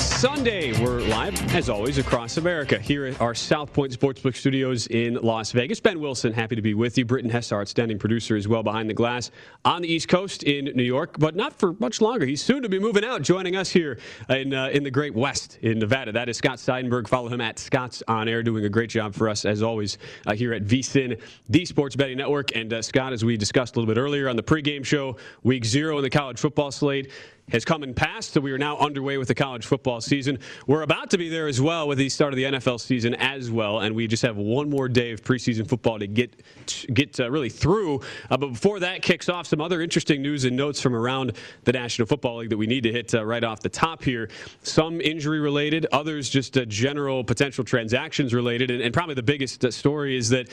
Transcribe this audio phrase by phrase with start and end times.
[0.00, 0.72] Sunday.
[0.82, 5.52] We're live, as always, across America here at our South Point Sportsbook studios in Las
[5.52, 5.78] Vegas.
[5.78, 7.04] Ben Wilson, happy to be with you.
[7.04, 9.30] Britton Hess, our outstanding producer, as well behind the glass
[9.64, 12.24] on the East Coast in New York, but not for much longer.
[12.24, 13.98] He's soon to be moving out, joining us here
[14.30, 16.12] in, uh, in the Great West in Nevada.
[16.12, 17.06] That is Scott Seidenberg.
[17.06, 20.34] Follow him at Scott's On Air, doing a great job for us, as always, uh,
[20.34, 22.56] here at VSIN, the Sports Betting Network.
[22.56, 25.64] And uh, Scott, as we discussed a little bit earlier on the pregame show, week
[25.64, 27.10] zero in the college football slate
[27.52, 30.38] has come and passed, so we are now underway with the college football season.
[30.66, 33.50] We're about to be there as well with the start of the NFL season as
[33.50, 36.42] well, and we just have one more day of preseason football to get
[36.92, 38.00] get uh, really through.
[38.30, 41.72] Uh, but before that kicks off, some other interesting news and notes from around the
[41.72, 44.28] National Football League that we need to hit uh, right off the top here.
[44.62, 49.64] Some injury related, others just uh, general potential transactions related, and, and probably the biggest
[49.64, 50.48] uh, story is that,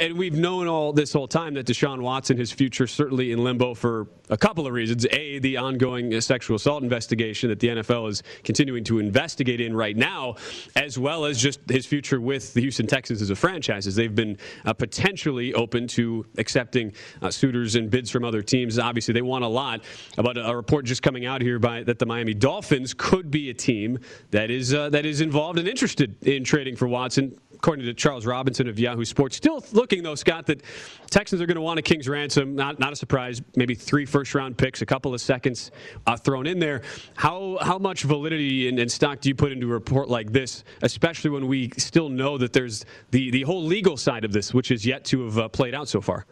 [0.00, 3.74] and we've known all this whole time that Deshaun Watson, his future certainly in limbo
[3.74, 5.06] for a couple of reasons.
[5.10, 9.76] A, the ongoing uh, sexual assault investigation that the NFL is continuing to investigate in
[9.76, 10.36] right now,
[10.74, 14.14] as well as just his future with the Houston Texans as a franchise, as they've
[14.14, 18.78] been uh, potentially open to accepting uh, suitors and bids from other teams.
[18.78, 19.82] Obviously, they want a lot.
[20.16, 23.54] But a report just coming out here by that the Miami Dolphins could be a
[23.54, 23.98] team
[24.30, 28.24] that is uh, that is involved and interested in trading for Watson according to Charles
[28.24, 29.36] Robinson of Yahoo Sports.
[29.36, 30.62] Still looking, though, Scott, that
[31.10, 32.56] Texans are going to want a King's ransom.
[32.56, 33.42] Not, not a surprise.
[33.54, 35.70] Maybe three first round picks, a couple of seconds
[36.06, 36.80] uh, thrown in there.
[37.16, 40.64] How, how much validity and, and, stock do you put into a report like this,
[40.80, 44.70] especially when we still know that there's the, the whole legal side of this, which
[44.70, 46.24] is yet to have uh, played out so far?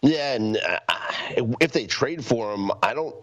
[0.00, 0.78] Yeah, and uh,
[1.60, 3.14] if they trade for him, I don't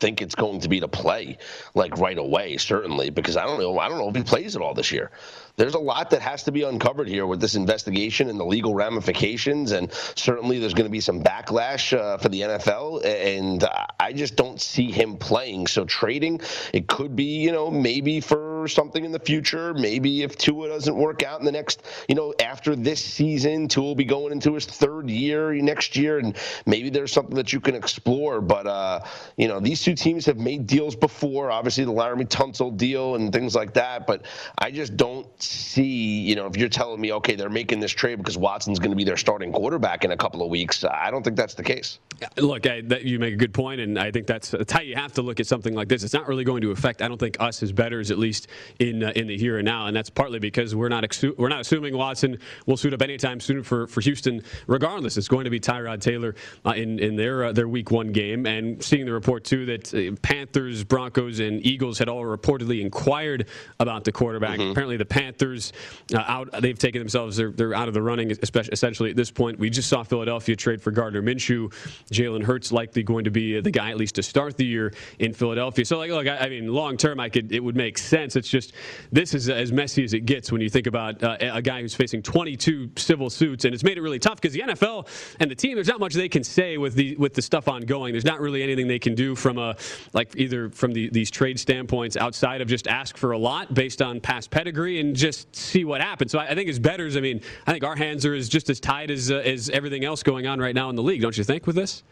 [0.00, 1.38] think it's going to be to play
[1.74, 3.78] like right away, certainly, because I don't know.
[3.78, 5.12] I don't know if he plays at all this year
[5.56, 8.74] there's a lot that has to be uncovered here with this investigation and the legal
[8.74, 9.72] ramifications.
[9.72, 13.04] And certainly there's going to be some backlash uh, for the NFL.
[13.04, 13.64] And
[14.00, 15.68] I just don't see him playing.
[15.68, 16.40] So trading,
[16.72, 19.74] it could be, you know, maybe for something in the future.
[19.74, 23.84] Maybe if Tua doesn't work out in the next, you know, after this season, Tua
[23.84, 26.18] will be going into his third year next year.
[26.18, 28.40] And maybe there's something that you can explore.
[28.40, 29.00] But, uh,
[29.36, 33.32] you know, these two teams have made deals before, obviously the Laremy Tunsil deal and
[33.32, 34.06] things like that.
[34.06, 34.26] But
[34.58, 38.16] I just don't see, you know, if you're telling me, okay, they're making this trade
[38.16, 41.22] because Watson's going to be their starting quarterback in a couple of weeks, I don't
[41.22, 41.98] think that's the case.
[42.36, 44.94] Look, I, that, you make a good point, and I think that's, that's how you
[44.94, 46.04] have to look at something like this.
[46.04, 48.46] It's not really going to affect, I don't think, us as bettors, at least
[48.78, 51.48] in uh, in the here and now, and that's partly because we're not exu- we're
[51.48, 54.42] not assuming Watson will suit up anytime soon for, for Houston.
[54.66, 56.34] Regardless, it's going to be Tyrod Taylor
[56.64, 59.94] uh, in in their uh, their Week One game, and seeing the report too that
[59.94, 63.48] uh, Panthers, Broncos, and Eagles had all reportedly inquired
[63.80, 64.58] about the quarterback.
[64.58, 64.70] Mm-hmm.
[64.70, 65.72] Apparently, the Panthers
[66.14, 69.30] uh, out they've taken themselves they're, they're out of the running, especially essentially at this
[69.30, 69.58] point.
[69.58, 71.72] We just saw Philadelphia trade for Gardner Minshew.
[72.10, 75.32] Jalen Hurts likely going to be the guy at least to start the year in
[75.32, 75.84] Philadelphia.
[75.84, 78.36] So like, look, I, I mean, long term, I could it would make sense.
[78.44, 78.72] It's just
[79.10, 81.94] this is as messy as it gets when you think about uh, a guy who's
[81.94, 85.08] facing 22 civil suits, and it's made it really tough because the NFL
[85.40, 88.12] and the team, there's not much they can say with the with the stuff ongoing.
[88.12, 89.76] There's not really anything they can do from a
[90.12, 94.02] like either from the, these trade standpoints outside of just ask for a lot based
[94.02, 96.32] on past pedigree and just see what happens.
[96.32, 98.68] So I, I think as bettors, I mean, I think our hands are as just
[98.68, 101.22] as tied as uh, as everything else going on right now in the league.
[101.22, 102.02] Don't you think with this?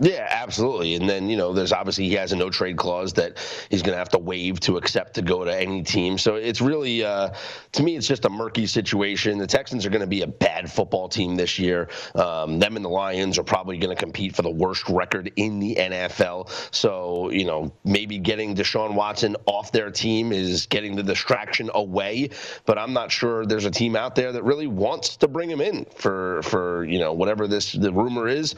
[0.00, 0.94] Yeah, absolutely.
[0.94, 3.38] And then, you know, there's obviously he has a no trade clause that
[3.70, 6.18] he's going to have to waive to accept to go to any team.
[6.18, 7.30] So it's really, uh,
[7.72, 9.38] to me, it's just a murky situation.
[9.38, 11.88] The Texans are going to be a bad football team this year.
[12.16, 15.60] Um, them and the Lions are probably going to compete for the worst record in
[15.60, 16.50] the NFL.
[16.74, 22.30] So, you know, maybe getting Deshaun Watson off their team is getting the distraction away.
[22.64, 25.60] But I'm not sure there's a team out there that really wants to bring him
[25.60, 28.56] in for, for you know, whatever this the rumor is.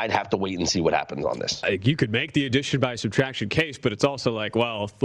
[0.00, 1.62] I'd have to wait and see what happens on this.
[1.82, 4.90] You could make the addition by subtraction case, but it's also like, well,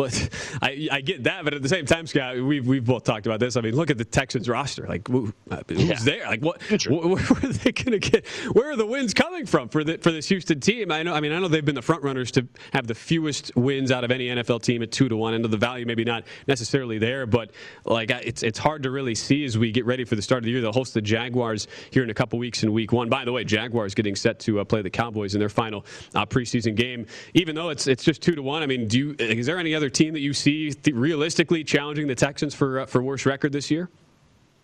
[0.62, 3.42] I, I get that, but at the same time, Scott, we've we've both talked about
[3.42, 3.58] this.
[3.58, 4.88] I mean, look at the Texans roster.
[4.88, 5.34] Like, who's
[5.70, 6.00] yeah.
[6.02, 6.26] there?
[6.26, 6.62] Like, what?
[6.88, 8.26] Where, where are they going to get?
[8.54, 10.92] Where are the wins coming from for the for this Houston team?
[10.92, 11.14] I know.
[11.14, 14.06] I mean, I know they've been the front runners to have the fewest wins out
[14.06, 15.36] of any NFL team at two to one.
[15.42, 17.52] Know the value maybe not necessarily there, but
[17.84, 20.46] like it's it's hard to really see as we get ready for the start of
[20.46, 20.62] the year.
[20.62, 23.10] They'll host the Jaguars here in a couple weeks in Week One.
[23.10, 26.26] By the way, Jaguars getting set to uh, play the Cowboys in their final uh,
[26.26, 27.06] preseason game.
[27.34, 29.76] Even though it's it's just two to one, I mean, do you, is there any
[29.76, 33.52] other team that you see th- realistically challenging the Texans for uh, for worst record
[33.52, 33.90] this year?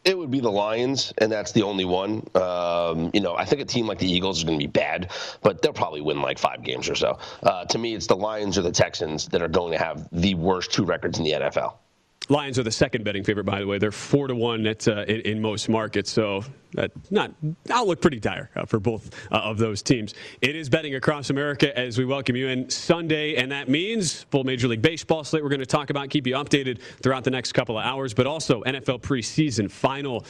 [0.03, 2.25] It would be the Lions, and that's the only one.
[2.33, 5.12] Um, you know, I think a team like the Eagles is going to be bad,
[5.44, 7.19] but they'll probably win like five games or so.
[7.44, 10.33] Uh, to me, it's the Lions or the Texans that are going to have the
[10.33, 11.75] worst two records in the NFL.
[12.29, 13.77] Lions are the second betting favorite, by the way.
[13.77, 17.33] They're four to one at, uh, in, in, most markets, so that not
[17.69, 20.13] outlook pretty dire uh, for both uh, of those teams.
[20.41, 24.44] It is betting across America as we welcome you in Sunday, and that means full
[24.44, 25.44] Major League Baseball slate.
[25.44, 28.27] We're going to talk about, keep you updated throughout the next couple of hours, but
[28.27, 30.25] also NFL preseason final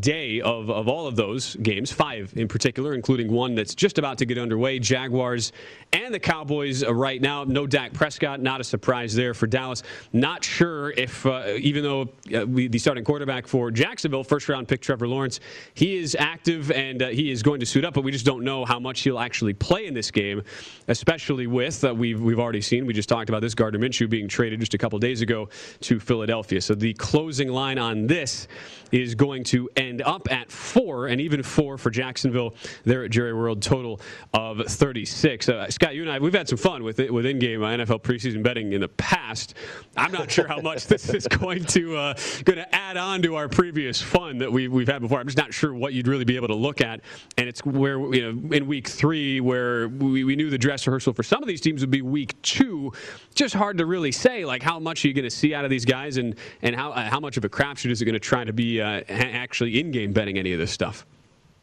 [0.00, 4.18] day of, of all of those games, five in particular, including one that's just about
[4.18, 4.78] to get underway.
[4.78, 5.52] Jaguars
[5.92, 7.44] and the Cowboys uh, right now.
[7.44, 9.82] No Dak Prescott, not a surprise there for Dallas.
[10.12, 14.48] Not sure if uh, uh, even though uh, we, the starting quarterback for Jacksonville, first
[14.48, 15.40] round pick Trevor Lawrence,
[15.74, 18.44] he is active and uh, he is going to suit up, but we just don't
[18.44, 20.42] know how much he'll actually play in this game,
[20.88, 24.28] especially with, uh, we've, we've already seen, we just talked about this, Gardner Minshew being
[24.28, 25.48] traded just a couple days ago
[25.80, 26.60] to Philadelphia.
[26.60, 28.48] So the closing line on this
[28.92, 32.54] is going to end up at four, and even four for Jacksonville.
[32.84, 34.00] They're at Jerry World total
[34.32, 35.48] of 36.
[35.48, 38.42] Uh, Scott, you and I, we've had some fun with it, with in-game NFL preseason
[38.42, 39.54] betting in the past.
[39.96, 42.14] I'm not sure how much this is going to uh,
[42.44, 45.18] going to add on to our previous fun that we, we've had before.
[45.18, 47.00] I'm just not sure what you'd really be able to look at,
[47.36, 51.12] and it's where you know in week three where we, we knew the dress rehearsal
[51.12, 52.92] for some of these teams would be week two.
[53.34, 55.70] Just hard to really say like how much are you going to see out of
[55.70, 58.20] these guys, and and how uh, how much of a crapshoot is it going to
[58.20, 61.06] try to be uh, actually in-game betting any of this stuff?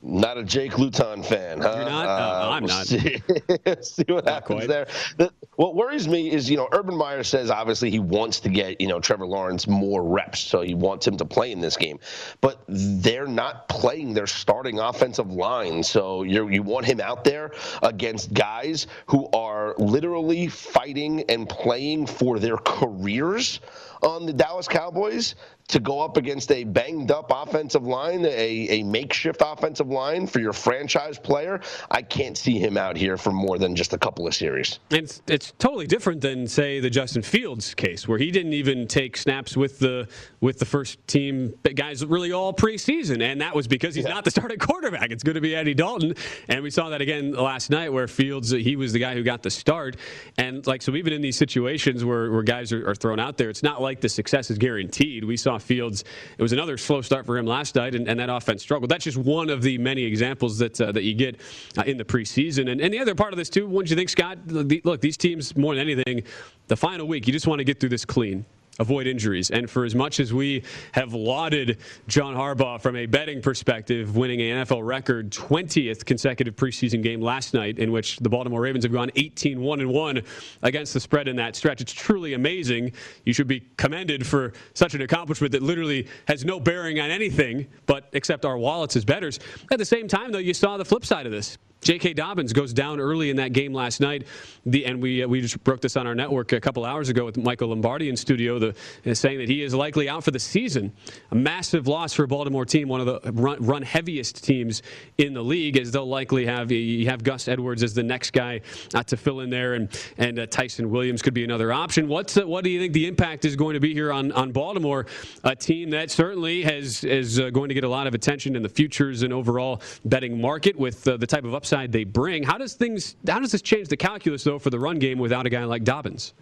[0.03, 1.73] Not a Jake Luton fan, huh?
[1.75, 2.05] You're not?
[2.07, 2.87] Uh, I'm we'll not.
[2.87, 3.21] See,
[3.81, 4.67] see what not happens quite.
[4.67, 4.87] there.
[5.17, 8.81] The, what worries me is, you know, Urban Meyer says obviously he wants to get,
[8.81, 11.99] you know, Trevor Lawrence more reps, so he wants him to play in this game.
[12.41, 17.51] But they're not playing their starting offensive line, so you you want him out there
[17.83, 23.59] against guys who are literally fighting and playing for their careers
[24.01, 25.35] on the Dallas Cowboys
[25.67, 30.39] to go up against a banged up offensive line, a, a makeshift offensive line for
[30.39, 34.27] your franchise player, I can't see him out here for more than just a couple
[34.27, 34.79] of series.
[34.89, 39.15] It's, it's totally different than, say, the Justin Fields case, where he didn't even take
[39.17, 40.07] snaps with the
[40.41, 44.13] with the first team guys really all preseason, and that was because he's yeah.
[44.13, 45.11] not the starting quarterback.
[45.11, 46.15] It's going to be Andy Dalton,
[46.49, 49.23] and we saw that again last night, where Fields uh, he was the guy who
[49.23, 49.97] got the start,
[50.37, 53.49] and like so, even in these situations where, where guys are, are thrown out there,
[53.49, 55.23] it's not like the success is guaranteed.
[55.23, 56.03] We saw Fields.
[56.37, 58.89] It was another slow start for him last night, and, and that offense struggled.
[58.89, 61.41] That's just one of the many examples that uh, that you get
[61.77, 62.71] uh, in the preseason.
[62.71, 64.37] And, and the other part of this too, wouldn't you think, Scott?
[64.47, 66.23] Look, these teams more than anything,
[66.67, 68.45] the final week, you just want to get through this clean.
[68.79, 69.51] Avoid injuries.
[69.51, 70.63] And for as much as we
[70.93, 77.03] have lauded John Harbaugh from a betting perspective, winning an NFL record 20th consecutive preseason
[77.03, 80.21] game last night, in which the Baltimore Ravens have gone 18 1 1
[80.63, 82.93] against the spread in that stretch, it's truly amazing.
[83.25, 87.67] You should be commended for such an accomplishment that literally has no bearing on anything
[87.85, 89.39] but except our wallets as bettors.
[89.71, 91.57] At the same time, though, you saw the flip side of this.
[91.81, 92.13] J.K.
[92.13, 94.27] Dobbins goes down early in that game last night,
[94.67, 97.25] the, and we uh, we just broke this on our network a couple hours ago
[97.25, 98.75] with Michael Lombardi in studio, the,
[99.07, 100.93] uh, saying that he is likely out for the season.
[101.31, 104.83] A massive loss for a Baltimore team, one of the run, run heaviest teams
[105.17, 108.61] in the league, as they'll likely have you have Gus Edwards as the next guy
[108.93, 112.07] uh, to fill in there, and and uh, Ty'Son Williams could be another option.
[112.07, 114.51] What's uh, what do you think the impact is going to be here on on
[114.51, 115.07] Baltimore,
[115.43, 118.61] a team that certainly has is uh, going to get a lot of attention in
[118.61, 122.43] the futures and overall betting market with the type of upside upside they bring.
[122.43, 123.15] How does things?
[123.27, 125.83] How does this change the calculus though for the run game without a guy like
[125.83, 126.33] Dobbins?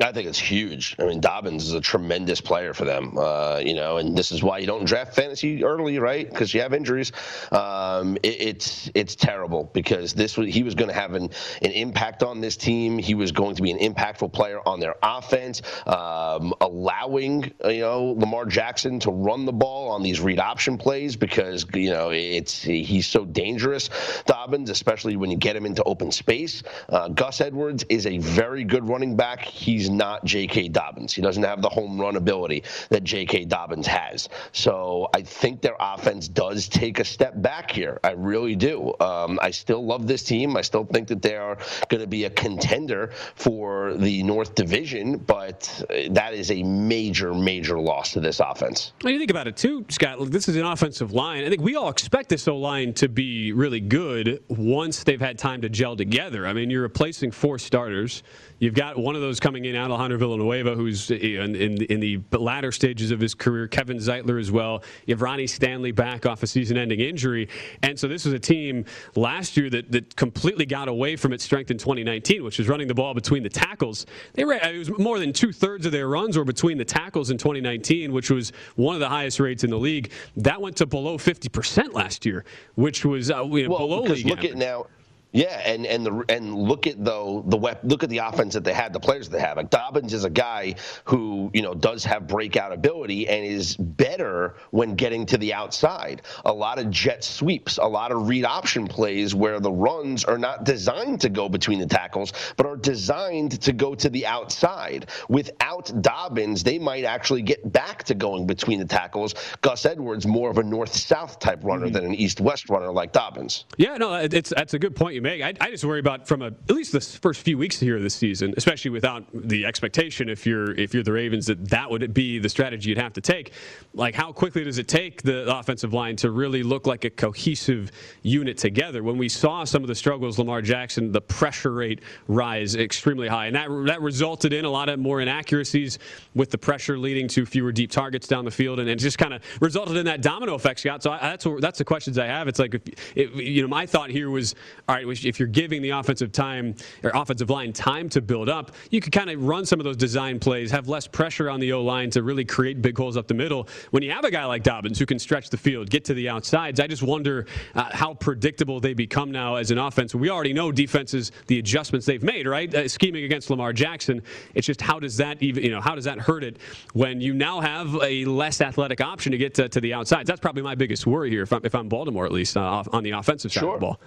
[0.00, 0.96] I think it's huge.
[0.98, 4.42] I mean, Dobbins is a tremendous player for them, uh, you know, and this is
[4.42, 6.28] why you don't draft fantasy early, right?
[6.28, 7.12] Because you have injuries.
[7.52, 11.30] Um, it, it's it's terrible because this was, he was going to have an,
[11.62, 12.98] an impact on this team.
[12.98, 18.16] He was going to be an impactful player on their offense, um, allowing you know
[18.18, 22.62] Lamar Jackson to run the ball on these read option plays because you know it's
[22.62, 23.90] he's so dangerous,
[24.26, 26.64] Dobbins, especially when you get him into open space.
[26.88, 29.44] Uh, Gus Edwards is a very good running back.
[29.44, 30.68] He's he's not J.K.
[30.68, 31.12] Dobbins.
[31.12, 33.44] He doesn't have the home run ability that J.K.
[33.44, 34.30] Dobbins has.
[34.52, 38.00] So I think their offense does take a step back here.
[38.02, 38.94] I really do.
[39.00, 40.56] Um, I still love this team.
[40.56, 45.18] I still think that they are going to be a contender for the North Division,
[45.18, 48.92] but that is a major, major loss to this offense.
[49.02, 51.44] When you think about it too, Scott, this is an offensive line.
[51.44, 55.38] I think we all expect this O line to be really good once they've had
[55.38, 56.46] time to gel together.
[56.46, 58.22] I mean, you're replacing four starters.
[58.58, 62.72] You've got one of those coming in, Alejandro Villanueva, who's in, in, in, the latter
[62.72, 63.66] stages of his career.
[63.66, 64.82] Kevin Zeitler as well.
[65.06, 67.48] You have Ronnie Stanley back off a season-ending injury,
[67.82, 71.44] and so this was a team last year that, that completely got away from its
[71.44, 74.06] strength in 2019, which was running the ball between the tackles.
[74.34, 77.30] They ran, it was more than two thirds of their runs were between the tackles
[77.30, 80.10] in 2019, which was one of the highest rates in the league.
[80.36, 84.02] That went to below 50 percent last year, which was uh, you know, well, below
[84.02, 84.26] league.
[84.26, 84.52] Look average.
[84.52, 84.86] at now
[85.34, 88.72] yeah, and and the and look at though the look at the offense that they
[88.72, 89.56] had, the players that they have.
[89.56, 94.54] Like Dobbins is a guy who you know does have breakout ability and is better
[94.70, 96.22] when getting to the outside.
[96.44, 100.38] A lot of jet sweeps, a lot of read option plays where the runs are
[100.38, 105.10] not designed to go between the tackles, but are designed to go to the outside.
[105.28, 109.34] Without Dobbins, they might actually get back to going between the tackles.
[109.62, 111.94] Gus Edwards more of a north-south type runner mm-hmm.
[111.94, 113.64] than an east-west runner like Dobbins.
[113.76, 115.42] Yeah, no, it's that's a good point you make.
[115.42, 118.02] I, I, just worry about from a, at least the first few weeks here of
[118.02, 122.14] this season, especially without the expectation if you're if you're the Ravens that that would
[122.14, 123.52] be the strategy you'd have to take.
[123.94, 127.90] Like how quickly does it take the offensive line to really look like a cohesive
[128.22, 129.02] unit together?
[129.02, 133.46] When we saw some of the struggles, Lamar Jackson, the pressure rate rise extremely high,
[133.46, 135.98] and that that resulted in a lot of more inaccuracies
[136.34, 139.34] with the pressure leading to fewer deep targets down the field, and, it just kind
[139.34, 141.02] of resulted in that domino effect, Scott.
[141.02, 142.46] So I, that's that's the questions I have.
[142.46, 142.82] It's like if,
[143.16, 144.54] it, you know my thought here was
[144.88, 148.72] all right if you're giving the offensive time or offensive line time to build up,
[148.90, 151.72] you could kind of run some of those design plays, have less pressure on the
[151.72, 153.68] O line to really create big holes up the middle.
[153.90, 156.28] When you have a guy like Dobbins who can stretch the field, get to the
[156.28, 160.14] outsides, I just wonder uh, how predictable they become now as an offense.
[160.14, 162.72] We already know defenses, the adjustments they've made, right?
[162.74, 164.22] Uh, scheming against Lamar Jackson.
[164.54, 166.58] It's just how does that even, you know, how does that hurt it
[166.92, 170.26] when you now have a less athletic option to get to, to the outsides?
[170.26, 173.02] That's probably my biggest worry here if I'm, if I'm Baltimore, at least uh, on
[173.02, 173.74] the offensive side sure.
[173.74, 174.00] of the ball.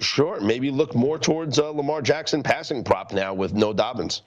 [0.00, 0.40] Sure.
[0.40, 4.22] Maybe look more towards uh, Lamar Jackson passing prop now with no Dobbins.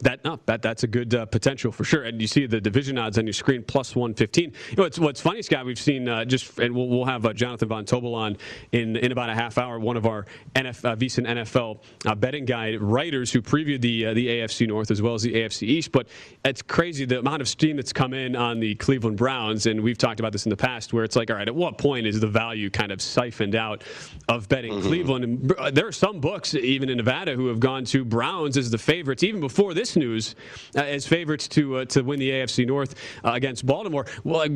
[0.00, 2.04] That no, that that's a good uh, potential for sure.
[2.04, 4.52] And you see the division odds on your screen plus one fifteen.
[4.70, 5.66] You know, it's what's funny, Scott.
[5.66, 8.36] We've seen uh, just, and we'll, we'll have uh, Jonathan Von Tobel on
[8.70, 9.80] in in about a half hour.
[9.80, 14.14] One of our NF, uh, VSiN NFL uh, betting guide writers who previewed the uh,
[14.14, 15.90] the AFC North as well as the AFC East.
[15.90, 16.06] But
[16.44, 19.98] it's crazy the amount of steam that's come in on the Cleveland Browns, and we've
[19.98, 22.20] talked about this in the past, where it's like, all right, at what point is
[22.20, 23.82] the value kind of siphoned out
[24.28, 24.86] of betting mm-hmm.
[24.86, 25.24] Cleveland?
[25.24, 28.78] And there are some books even in Nevada who have gone to Browns as the
[28.78, 30.34] favorites even before this news
[30.76, 34.06] uh, as favorites to uh, to win the AFC North uh, against Baltimore.
[34.24, 34.46] Well,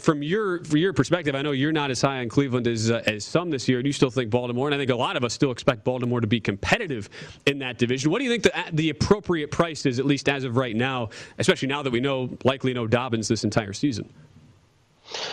[0.00, 3.24] from your from your perspective, I know you're not as high on Cleveland as as
[3.24, 4.68] some this year, and you still think Baltimore.
[4.68, 7.08] And I think a lot of us still expect Baltimore to be competitive
[7.46, 8.10] in that division.
[8.10, 11.10] What do you think the the appropriate price is, at least as of right now,
[11.38, 14.12] especially now that we know likely no Dobbins this entire season?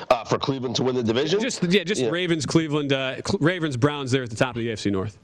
[0.09, 1.39] Uh, for Cleveland to win the division?
[1.39, 2.09] Just yeah, just yeah.
[2.09, 5.17] Ravens, Cleveland, uh, Ravens, Browns there at the top of the AFC North.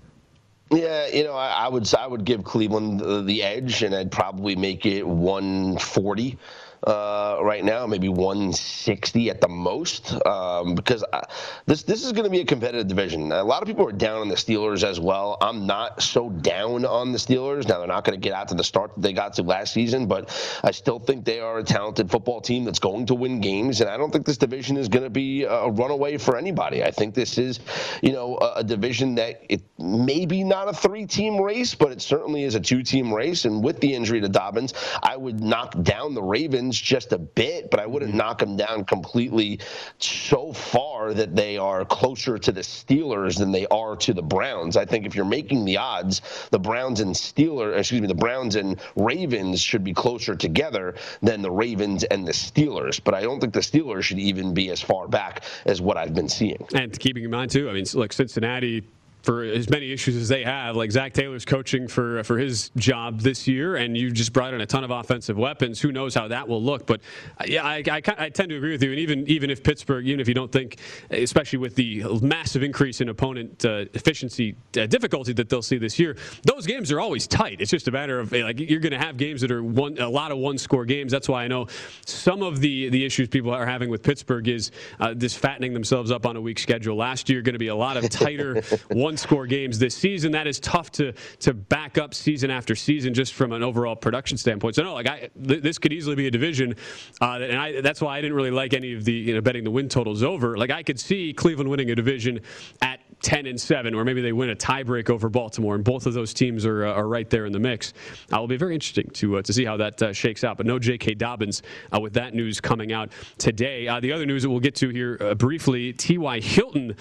[0.71, 4.11] Yeah, you know, I, I would I would give Cleveland the, the edge, and I'd
[4.11, 6.37] probably make it 140
[6.83, 11.23] uh, right now, maybe 160 at the most, um, because I,
[11.65, 13.31] this this is going to be a competitive division.
[13.31, 15.37] A lot of people are down on the Steelers as well.
[15.41, 17.67] I'm not so down on the Steelers.
[17.67, 19.73] Now they're not going to get out to the start that they got to last
[19.73, 20.29] season, but
[20.63, 23.89] I still think they are a talented football team that's going to win games, and
[23.89, 26.83] I don't think this division is going to be a runaway for anybody.
[26.83, 27.59] I think this is,
[28.01, 32.43] you know, a, a division that it maybe not a three-team race, but it certainly
[32.43, 33.45] is a two-team race.
[33.45, 37.69] And with the injury to Dobbins, I would knock down the Ravens just a bit,
[37.69, 38.17] but I wouldn't mm-hmm.
[38.17, 39.59] knock them down completely
[39.99, 44.75] so far that they are closer to the Steelers than they are to the Browns.
[44.75, 46.21] I think if you're making the odds,
[46.51, 51.41] the Browns and Steelers, excuse me, the Browns and Ravens should be closer together than
[51.41, 52.99] the Ravens and the Steelers.
[53.03, 56.13] But I don't think the Steelers should even be as far back as what I've
[56.13, 56.65] been seeing.
[56.73, 58.83] And keeping in mind too, I mean, like Cincinnati
[59.27, 60.77] for as many issues as they have.
[60.77, 64.61] Like Zac Taylor's coaching for for his job this year, and you just brought in
[64.61, 65.81] a ton of offensive weapons.
[65.81, 66.87] Who knows how that will look?
[66.87, 67.01] But
[67.45, 68.91] yeah, I, I, I, tend to agree with you.
[68.91, 70.77] And even even if Pittsburgh, even if you don't think,
[71.11, 75.99] especially with the massive increase in opponent uh, efficiency uh, difficulty that they'll see this
[75.99, 77.59] year, those games are always tight.
[77.59, 80.07] It's just a matter of like you're going to have games that are one a
[80.07, 81.11] lot of one score games.
[81.11, 81.67] That's why I know
[82.05, 86.11] some of the the issues people are having with Pittsburgh is uh, this fattening themselves
[86.11, 86.95] up on a weak schedule.
[86.95, 90.31] Last year, going to be a lot of tighter one score games this season.
[90.31, 94.37] That is tough to to back up season after season just from an overall production
[94.37, 94.75] standpoint.
[94.75, 96.75] So no, like I, th- this could easily be a division,
[97.21, 99.63] uh, and I, that's why I didn't really like any of the you know betting
[99.63, 100.57] the win totals over.
[100.57, 102.41] Like I could see Cleveland winning a division
[102.81, 106.13] at 10 and 7, or maybe they win a tiebreak over Baltimore, and both of
[106.13, 107.93] those teams are, uh, are right there in the mix.
[108.31, 110.57] Uh, will be very interesting to uh, to see how that uh, shakes out.
[110.57, 111.15] But no J.K.
[111.15, 113.87] Dobbins uh, with that news coming out today.
[113.87, 116.39] Uh, the other news that we'll get to here briefly: T.Y.
[116.39, 116.95] Hilton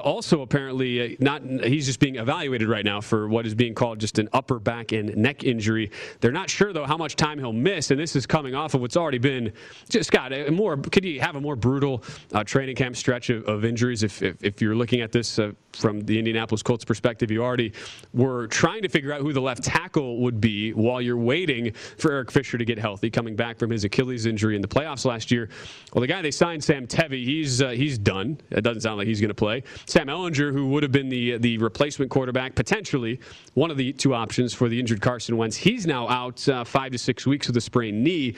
[0.00, 4.18] also apparently not he's just being evaluated right now for what is being called just
[4.18, 5.90] an upper back and neck injury.
[6.20, 8.80] They're not sure though how much time he'll miss and this is coming off of
[8.80, 9.52] what's already been
[9.88, 13.44] just got a more could you have a more brutal uh, training camp stretch of,
[13.44, 17.30] of injuries if, if, if, you're looking at this uh, from the Indianapolis Colts perspective?
[17.30, 17.72] You already
[18.12, 22.12] were trying to figure out who the left tackle would be while you're waiting for
[22.12, 25.30] Eric Fisher to get healthy coming back from his Achilles injury in the playoffs last
[25.30, 25.48] year.
[25.92, 28.38] Well the guy they signed Sam Tevi he's uh, he's done.
[28.50, 31.38] It doesn't sound like he's going to play Sam Ehlinger, who would have been the
[31.38, 33.20] the replacement quarterback, potentially
[33.54, 35.56] one of the two options for the injured Carson Wentz.
[35.56, 38.34] He's now out uh, five to six weeks with a sprained knee.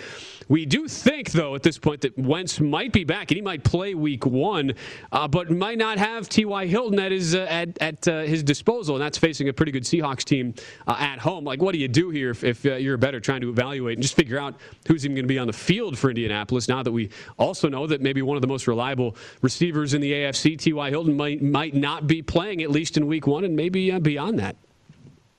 [0.48, 3.64] We do think, though, at this point that Wentz might be back and he might
[3.64, 4.74] play Week One,
[5.12, 6.66] uh, but might not have T.Y.
[6.66, 9.84] Hilton at his uh, at, at uh, his disposal, and that's facing a pretty good
[9.84, 10.54] Seahawks team
[10.86, 11.44] uh, at home.
[11.44, 14.02] Like, what do you do here if, if uh, you're better trying to evaluate and
[14.02, 14.54] just figure out
[14.86, 16.68] who's even going to be on the field for Indianapolis?
[16.68, 20.12] Now that we also know that maybe one of the most reliable receivers in the
[20.12, 20.90] AFC, T.Y.
[20.90, 24.38] Hilton, might might not be playing at least in Week One, and maybe uh, beyond
[24.38, 24.56] that.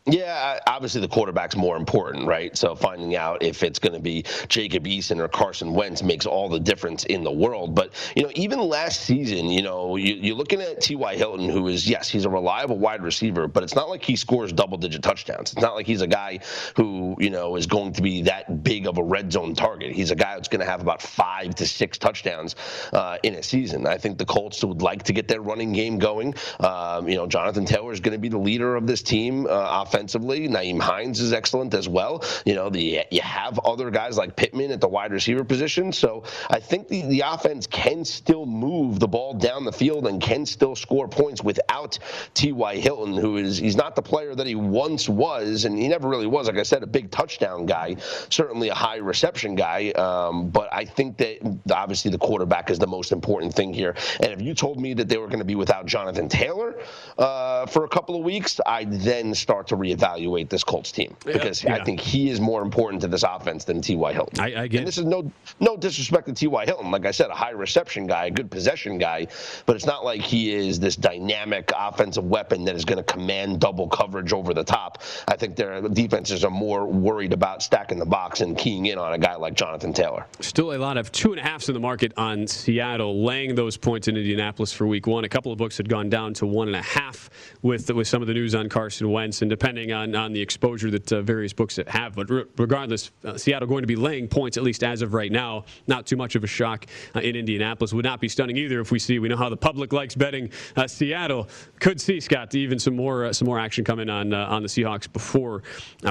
[0.07, 2.55] Yeah, obviously the quarterback's more important, right?
[2.55, 6.47] So finding out if it's going to be Jacob Eason or Carson Wentz makes all
[6.47, 7.73] the difference in the world.
[7.73, 11.15] But you know, even last season, you know, you, are looking at T.Y.
[11.15, 14.53] Hilton, who is yes, he's a reliable wide receiver, but it's not like he scores
[14.53, 15.53] double-digit touchdowns.
[15.53, 16.39] It's not like he's a guy
[16.75, 19.91] who you know is going to be that big of a red zone target.
[19.91, 22.55] He's a guy that's going to have about five to six touchdowns
[22.93, 23.87] uh, in a season.
[23.87, 26.35] I think the Colts would like to get their running game going.
[26.59, 29.47] Um, you know, Jonathan Taylor is going to be the leader of this team.
[29.47, 29.49] Uh,
[29.95, 30.47] offensively.
[30.47, 32.23] Nyheim Hines is excellent as well.
[32.45, 35.93] You know, the you have other guys like Pittman at the wide receiver position.
[35.93, 40.21] So I think the, the offense can still move the ball down the field and
[40.21, 41.97] can still score points without
[42.33, 42.75] T.Y.
[42.77, 46.27] Hilton, who is he's not the player that he once was, and he never really
[46.27, 46.47] was.
[46.47, 47.95] Like I said, a big touchdown guy,
[48.29, 49.91] certainly a high reception guy.
[49.91, 53.95] Um, but I think that obviously the quarterback is the most important thing here.
[54.19, 56.79] And if you told me that they were going to be without Jonathan Taylor
[57.17, 61.63] uh, for a couple of weeks, I'd then start to reevaluate this Colts team because
[61.63, 61.81] yeah, yeah.
[61.81, 64.13] I think he is more important to this offense than T.Y.
[64.13, 64.39] Hilton.
[64.39, 66.65] I, I get and this is no no disrespect to T.Y.
[66.65, 66.91] Hilton.
[66.91, 69.27] Like I said, a high reception guy, a good possession guy,
[69.65, 73.59] but it's not like he is this dynamic offensive weapon that is going to command
[73.59, 75.01] double coverage over the top.
[75.27, 79.13] I think their defenses are more worried about stacking the box and keying in on
[79.13, 80.25] a guy like Jonathan Taylor.
[80.39, 83.77] Still a lot of two and a halfs in the market on Seattle, laying those
[83.77, 85.23] points in Indianapolis for Week One.
[85.23, 87.29] A couple of books had gone down to one and a half
[87.61, 90.41] with with some of the news on Carson Wentz, and depending depending on, on the
[90.41, 92.15] exposure that uh, various books have.
[92.15, 95.31] But re- regardless, uh, Seattle going to be laying points, at least as of right
[95.31, 95.65] now.
[95.85, 97.91] Not too much of a shock uh, in Indianapolis.
[97.91, 100.49] Would not be stunning either if we see, we know how the public likes betting
[100.77, 101.49] uh, Seattle.
[101.81, 104.69] Could see, Scott, even some more, uh, some more action coming on, uh, on the
[104.69, 105.63] Seahawks before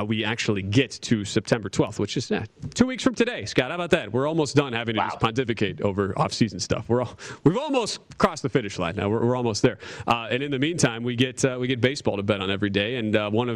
[0.07, 2.31] we actually get to September 12th, which is
[2.75, 3.47] two weeks from today.
[3.47, 4.13] Scott, how about that?
[4.13, 5.07] We're almost done having to wow.
[5.07, 6.89] just pontificate over off-season stuff.
[6.89, 9.09] We're all, we've almost crossed the finish line now.
[9.09, 9.79] We're, we're almost there.
[10.07, 12.97] and in the meantime, we get, we get baseball to bet on every day.
[12.97, 13.54] And one of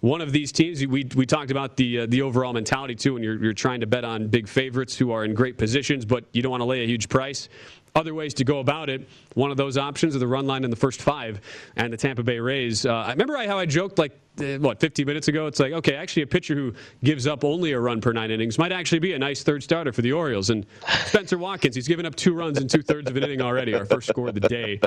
[0.00, 0.86] one of these teams.
[0.86, 3.86] We, we talked about the uh, the overall mentality too, and you're, you're trying to
[3.86, 6.82] bet on big favorites who are in great positions, but you don't want to lay
[6.82, 7.48] a huge price
[7.94, 9.08] other ways to go about it.
[9.34, 11.40] One of those options are the run line in the first five
[11.76, 12.86] and the Tampa Bay Rays.
[12.86, 14.18] Uh, I remember how I joked like
[14.60, 16.72] what 50 minutes ago it's like okay actually a pitcher who
[17.04, 19.92] gives up only a run per nine innings might actually be a nice third starter
[19.92, 20.50] for the orioles.
[20.50, 20.66] And
[21.06, 24.08] spenser watkins he's given up two runs in two-thirds of an inning already our first
[24.08, 24.80] score of the day.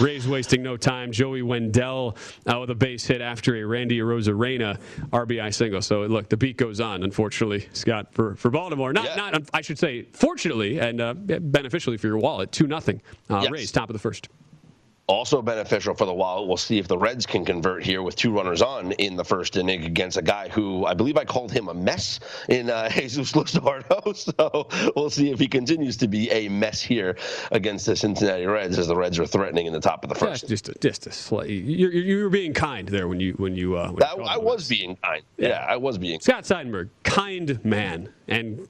[0.00, 1.12] Rays wasting no time.
[1.12, 4.78] Joey wendle uh, with a base hit after a randy arozarena
[5.10, 5.82] rbi single.
[5.82, 8.92] So look the beat goes on unfortunately scott for, for baltimore.
[8.92, 9.30] Not, yeah.
[9.30, 13.50] not i should say fortunately and uh, beneficially for your wallet 2 nothing uh, yes.
[13.50, 14.28] rays top of the first
[15.06, 16.48] also beneficial for the Wild.
[16.48, 19.56] We'll see if the Reds can convert here with two runners on in the first
[19.56, 23.32] inning against a guy who I believe I called him a mess in uh, Jesus
[23.32, 23.96] Luzardo.
[24.16, 27.16] So we'll see if he continues to be a mess here
[27.52, 30.44] against the Cincinnati Reds as the Reds are threatening in the top of the first.
[30.44, 31.50] Yeah, just a, just a slight.
[31.50, 33.76] You're, you're being kind there when you when you.
[33.76, 35.22] Uh, when you I, was being kind.
[35.36, 35.48] Yeah.
[35.48, 36.20] yeah, I was being.
[36.20, 38.68] Scott Seidenberg, kind man and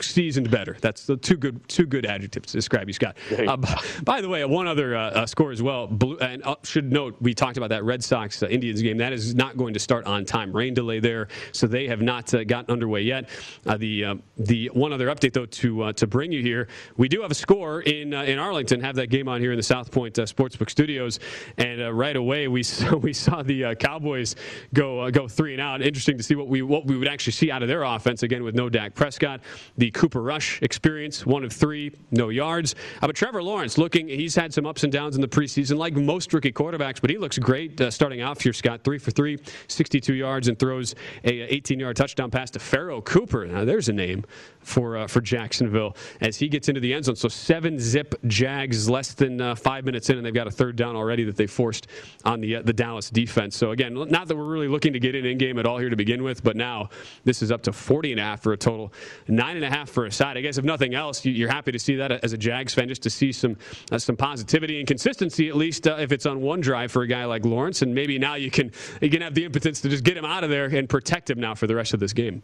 [0.00, 0.76] seasoned bettor.
[0.80, 3.16] That's the two good two good adjectives to describe you, Scott.
[3.30, 3.56] Uh,
[4.02, 5.86] by the way, one other uh, uh, score as well.
[5.86, 8.98] Blue, and uh, should note we talked about that Red Sox uh, Indians game.
[8.98, 10.52] That is not going to start on time.
[10.52, 13.28] Rain delay there, so they have not uh, gotten underway yet.
[13.64, 17.34] the the one other update though to to bring you here, we do have a
[17.34, 18.80] score in in Arlington.
[18.80, 21.20] Have that game on here in the South Point Sportsbook Studios,
[21.58, 24.36] and right away we saw, we saw the Cowboys
[24.74, 25.82] go go three and out.
[25.82, 28.42] Interesting to see what we what we would actually see out of their offense again
[28.42, 29.40] with no Dak Prescott
[29.80, 32.74] the Cooper Rush experience, one of three, no yards.
[33.00, 35.94] Uh, but Trevor Lawrence looking, he's had some ups and downs in the preseason, like
[35.94, 38.84] most rookie quarterbacks, but he looks great uh, starting off here, Scott.
[38.84, 39.38] Three for three,
[39.68, 43.46] 62 yards, and throws a 18 yard touchdown pass to Pharoh Cooper.
[43.46, 44.24] Now, there's a name
[44.62, 47.16] for uh, for Jacksonville as he gets into the end zone.
[47.16, 50.76] So seven zip Jags less than uh, five minutes in, and they've got a third
[50.76, 51.86] down already that they forced
[52.24, 53.56] on the uh, the Dallas defense.
[53.56, 55.90] So again, not that we're really looking to get an in game at all here
[55.90, 56.90] to begin with, but now
[57.24, 58.92] this is up to 40 and a half for a total,
[59.28, 60.36] nine and a half for a side.
[60.36, 63.02] I guess if nothing else, you're happy to see that as a Jags fan, just
[63.02, 63.56] to see some
[63.90, 67.06] uh, some positivity and consistency at least uh, if it's on one drive for a
[67.06, 68.70] guy like Lawrence, and maybe now you can
[69.00, 71.40] you can have the impotence to just get him out of there and protect him
[71.40, 72.42] now for the rest of this game.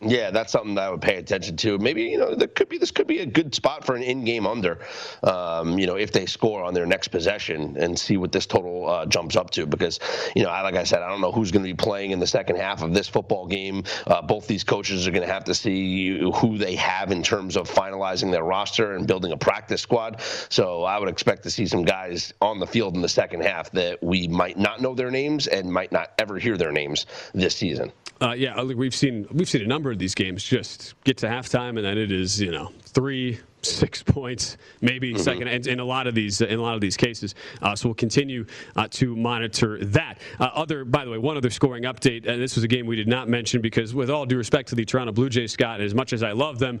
[0.00, 1.76] Yeah, that's something that I would pay attention to.
[1.76, 4.46] Maybe you know, there could be this could be a good spot for an in-game
[4.46, 4.78] under.
[5.24, 8.88] Um, you know, if they score on their next possession and see what this total
[8.88, 9.98] uh, jumps up to, because
[10.36, 12.28] you know, like I said, I don't know who's going to be playing in the
[12.28, 13.82] second half of this football game.
[14.06, 17.56] Uh, both these coaches are going to have to see who they have in terms
[17.56, 20.22] of finalizing their roster and building a practice squad.
[20.48, 23.72] So I would expect to see some guys on the field in the second half
[23.72, 27.56] that we might not know their names and might not ever hear their names this
[27.56, 27.90] season.
[28.20, 31.70] Uh, yeah, we've seen we've seen a number of these games just get to halftime
[31.70, 35.22] and then it is you know three six points, maybe mm-hmm.
[35.22, 37.34] second, in, in, a lot of these in a lot of these cases.
[37.62, 38.44] Uh, so we'll continue
[38.76, 40.18] uh, to monitor that.
[40.38, 42.96] Uh, other, by the way, one other scoring update, and this was a game we
[42.96, 45.94] did not mention because, with all due respect to the Toronto Blue Jays, Scott, as
[45.94, 46.80] much as I love them,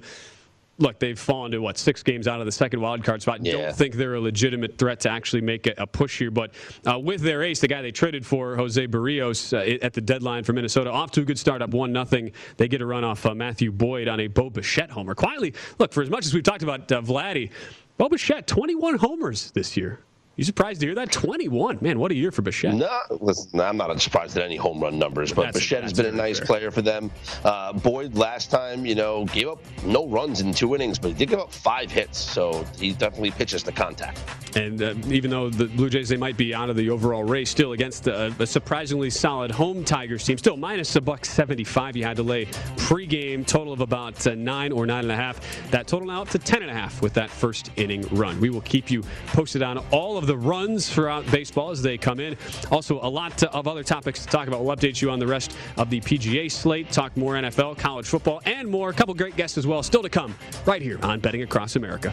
[0.78, 3.44] look, they've fallen to what six games out of the second wild card spot.
[3.44, 3.52] Yeah.
[3.52, 6.30] Don't think they're a legitimate threat to actually make a, a push here.
[6.30, 6.52] But
[6.86, 10.44] uh, with their ace, the guy they traded for, Jose Berrios, uh, at the deadline
[10.44, 12.32] for Minnesota, off to a good start, up one nothing.
[12.56, 15.14] They get a run off uh, Matthew Boyd on a Bo Bichette homer.
[15.14, 17.50] Quietly, look for as much as we've talked about uh, Vladdy,
[17.96, 20.00] Bo Bichette, 21 homers this year.
[20.38, 21.10] You surprised to hear that?
[21.10, 21.78] 21.
[21.80, 22.72] Man, what a year for Bichette.
[22.72, 26.06] No, listen, I'm not surprised at any home run numbers, but that's, Bichette that's has
[26.06, 26.46] been a nice fair.
[26.46, 27.10] player for them.
[27.42, 31.14] Uh, Boyd last time, you know, gave up no runs in two innings, but he
[31.14, 34.20] did give up five hits, so he definitely pitches to contact.
[34.58, 37.48] And uh, even though the Blue Jays, they might be out of the overall race,
[37.48, 41.96] still against a, a surprisingly solid home Tigers team, still minus a buck 75.
[41.96, 45.40] You had to lay pregame total of about uh, nine or nine and a half.
[45.70, 48.40] That total now up to ten and a half with that first inning run.
[48.40, 52.18] We will keep you posted on all of the runs throughout baseball as they come
[52.18, 52.36] in.
[52.72, 54.64] Also, a lot of other topics to talk about.
[54.64, 58.42] We'll update you on the rest of the PGA slate, talk more NFL, college football,
[58.44, 58.90] and more.
[58.90, 60.34] A couple great guests as well still to come
[60.66, 62.12] right here on Betting Across America.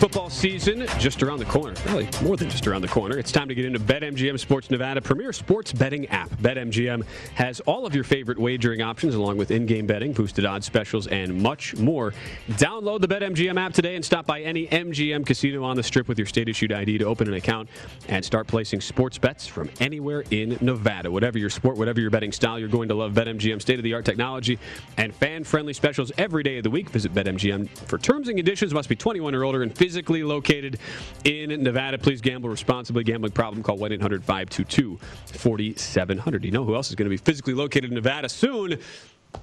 [0.00, 3.46] Football season just around the corner, really more than just around the corner, it's time
[3.46, 6.30] to get into BetMGM Sports Nevada, premier sports betting app.
[6.36, 10.64] BetMGM has all of your favorite wagering options, along with in game betting, boosted odds
[10.64, 12.14] specials, and much more.
[12.52, 16.16] Download the BetMGM app today and stop by any MGM casino on the strip with
[16.16, 17.68] your state issued ID to open an account
[18.08, 21.10] and start placing sports bets from anywhere in Nevada.
[21.10, 23.92] Whatever your sport, whatever your betting style, you're going to love BetMGM state of the
[23.92, 24.58] art technology
[24.96, 26.88] and fan friendly specials every day of the week.
[26.88, 28.72] Visit BetMGM for terms and conditions.
[28.72, 29.89] Must be 21 or older and physically
[30.22, 30.78] located
[31.24, 31.98] in Nevada.
[31.98, 33.04] Please gamble responsibly.
[33.04, 36.44] Gambling problem, call 1 800 522 4700.
[36.44, 38.78] You know who else is going to be physically located in Nevada soon?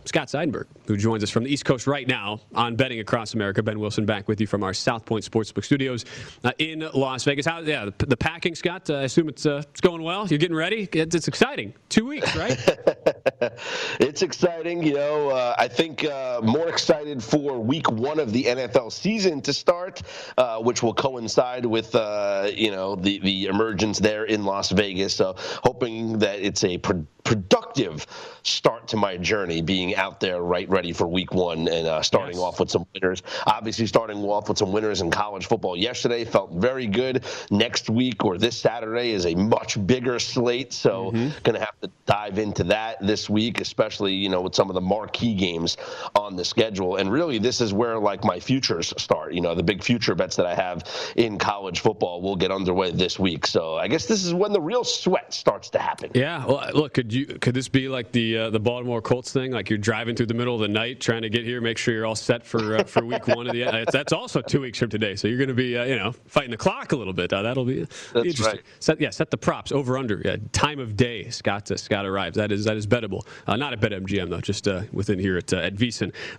[0.06, 3.62] Scott Seidenberg, who joins us from the East Coast right now on Betting Across America.
[3.62, 6.06] Ben Wilson back with you from our South Point Sportsbook studios
[6.44, 7.46] uh, in Las Vegas.
[7.46, 10.28] How, yeah, the, the packing, Scott, uh, I assume it's, uh, it's going well.
[10.28, 10.88] You're getting ready.
[10.94, 11.74] It's, it's exciting.
[11.90, 12.58] Two weeks, right?
[14.00, 14.84] it's exciting.
[14.84, 19.42] You know, uh, I think uh, more excited for week one of the NFL season
[19.42, 20.02] to start,
[20.38, 25.16] uh, which will coincide with, you know, the, the emergence there in Las Vegas.
[25.16, 28.08] So hoping that it's a pro- productive
[28.44, 32.38] start to my journey being out there right ready for week one and uh, starting
[32.38, 32.42] Yes.
[32.44, 33.22] off with some winners.
[33.46, 37.24] Obviously, starting off with some winners in college football yesterday felt very good.
[37.52, 41.92] Next week or this Saturday is a much bigger slate, so going to have to
[42.08, 45.78] dive into that this week, especially you know with some of the marquee games
[46.16, 46.96] on the schedule.
[46.96, 49.34] And really, this is where like my futures start.
[49.36, 50.86] You know, the big future bets that I have
[51.16, 53.46] in college football will get underway this week.
[53.46, 56.10] So I guess this is when the real sweat starts to happen.
[56.16, 56.46] Yeah.
[56.48, 59.52] Well, look, could you could this be like the uh, the Baltimore Colts thing?
[59.52, 61.78] Like like you're driving through the middle of the night trying to get here, make
[61.78, 63.66] sure you're all set for uh, for week one of the.
[63.66, 66.14] Uh, that's also two weeks from today, so you're going to be uh, you know
[66.26, 67.34] fighting the clock a little bit.
[67.34, 68.46] Uh, that'll be, That's interesting.
[68.46, 68.62] right.
[68.80, 71.30] Set, yeah, set the props over under yeah, time of day.
[71.30, 72.38] Scott uh, Scott arrives.
[72.38, 73.28] That is that is bettable.
[73.46, 75.74] Uh, not at BetMGM though, just uh, within here at uh, at.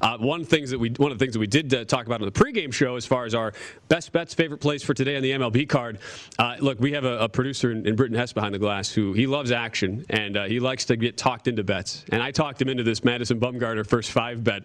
[0.01, 2.23] Uh, one things that we one of the things that we did uh, talk about
[2.23, 3.53] on the pregame show as far as our
[3.89, 5.99] best bets, favorite plays for today on the MLB card.
[6.39, 9.13] Uh, look, we have a, a producer in, in Britain Hess behind the glass who
[9.13, 12.05] he loves action and uh, he likes to get talked into bets.
[12.11, 14.63] And I talked him into this Madison Bumgarner first five bet,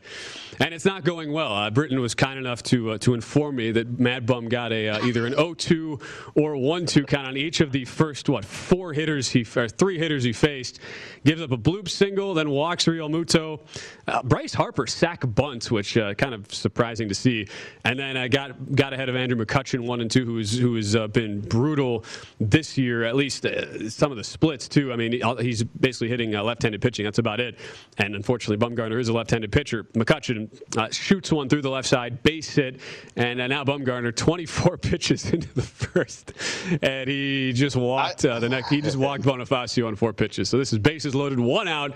[0.59, 1.51] and it's not going well.
[1.51, 4.89] Uh, Britain was kind enough to uh, to inform me that Mad Bum got a
[4.89, 5.99] uh, either an 0-2
[6.35, 10.23] or 1-2 count on each of the first what four hitters he or three hitters
[10.23, 10.79] he faced.
[11.25, 13.61] Gives up a bloop single, then walks Realmuto.
[14.07, 17.47] Uh, Bryce Harper sack bunt, which uh, kind of surprising to see,
[17.85, 20.95] and then uh, got got ahead of Andrew McCutchen one and two, who's who has
[21.11, 22.05] been brutal
[22.39, 23.03] this year.
[23.03, 23.47] At least
[23.87, 24.93] some of the splits too.
[24.93, 27.03] I mean, he's basically hitting left-handed pitching.
[27.05, 27.57] That's about it.
[27.97, 29.83] And unfortunately, Bumgarner is a left-handed pitcher.
[29.93, 32.79] McCutchen uh, shoots one through the left side, base hit,
[33.15, 36.33] and uh, now Bumgarner 24 pitches into the first,
[36.81, 38.69] and he just walked uh, the next.
[38.69, 40.49] He just walked Bonifacio on four pitches.
[40.49, 41.95] So this is bases loaded, one out,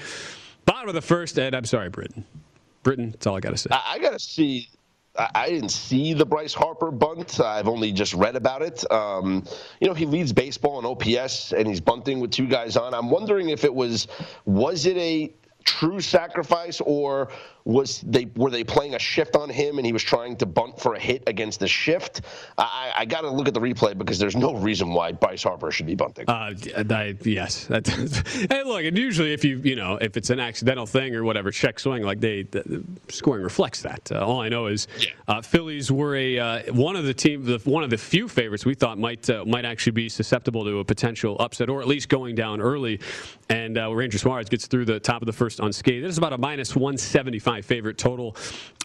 [0.65, 1.37] bottom of the first.
[1.37, 2.25] And I'm sorry, Britain.
[2.83, 3.11] Britain.
[3.11, 3.69] That's all I got to say.
[3.71, 4.69] I, I got to see.
[5.17, 7.39] I, I didn't see the Bryce Harper bunt.
[7.39, 8.89] I've only just read about it.
[8.91, 9.43] Um,
[9.81, 12.93] you know, he leads baseball in OPS, and he's bunting with two guys on.
[12.93, 14.07] I'm wondering if it was
[14.45, 15.33] was it a
[15.67, 17.29] true sacrifice or
[17.67, 20.79] was they were they playing a shift on him and he was trying to bunt
[20.79, 22.21] for a hit against the shift?
[22.57, 25.69] I, I got to look at the replay because there's no reason why Bryce Harper
[25.69, 26.29] should be bunting.
[26.29, 26.53] Uh,
[26.89, 27.67] I, yes.
[27.77, 27.85] That,
[28.49, 31.51] hey, look, and usually if you you know if it's an accidental thing or whatever,
[31.51, 34.09] check swing like they the, the scoring reflects that.
[34.11, 34.87] Uh, all I know is
[35.27, 38.65] uh, Phillies were a uh, one of the team the, one of the few favorites
[38.65, 42.07] we thought might uh, might actually be susceptible to a potential upset or at least
[42.07, 43.01] going down early.
[43.49, 46.05] And uh, Ranger Suarez gets through the top of the first unscathed.
[46.05, 48.35] This is about a minus 175 favorite total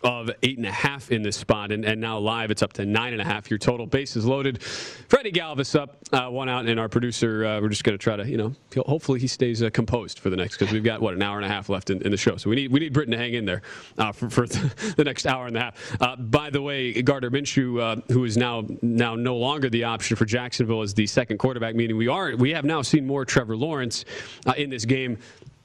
[0.02, 2.84] of eight and a half in this spot, and, and now live it's up to
[2.84, 3.50] nine and a half.
[3.50, 4.62] Your total bases loaded.
[4.62, 7.44] Freddie Galvis up, uh, one out, and our producer.
[7.44, 8.52] Uh, we're just going to try to, you know,
[8.84, 11.44] hopefully he stays uh, composed for the next because we've got what an hour and
[11.44, 13.34] a half left in, in the show, so we need we need Britton to hang
[13.34, 13.62] in there
[13.98, 14.46] uh, for, for
[14.96, 16.02] the next hour and a half.
[16.02, 20.16] Uh, by the way, Gardner Minshew, uh, who is now now no longer the option
[20.16, 23.56] for Jacksonville as the second quarterback, meaning we are we have now seen more Trevor
[23.56, 24.04] Lawrence
[24.56, 25.18] in this game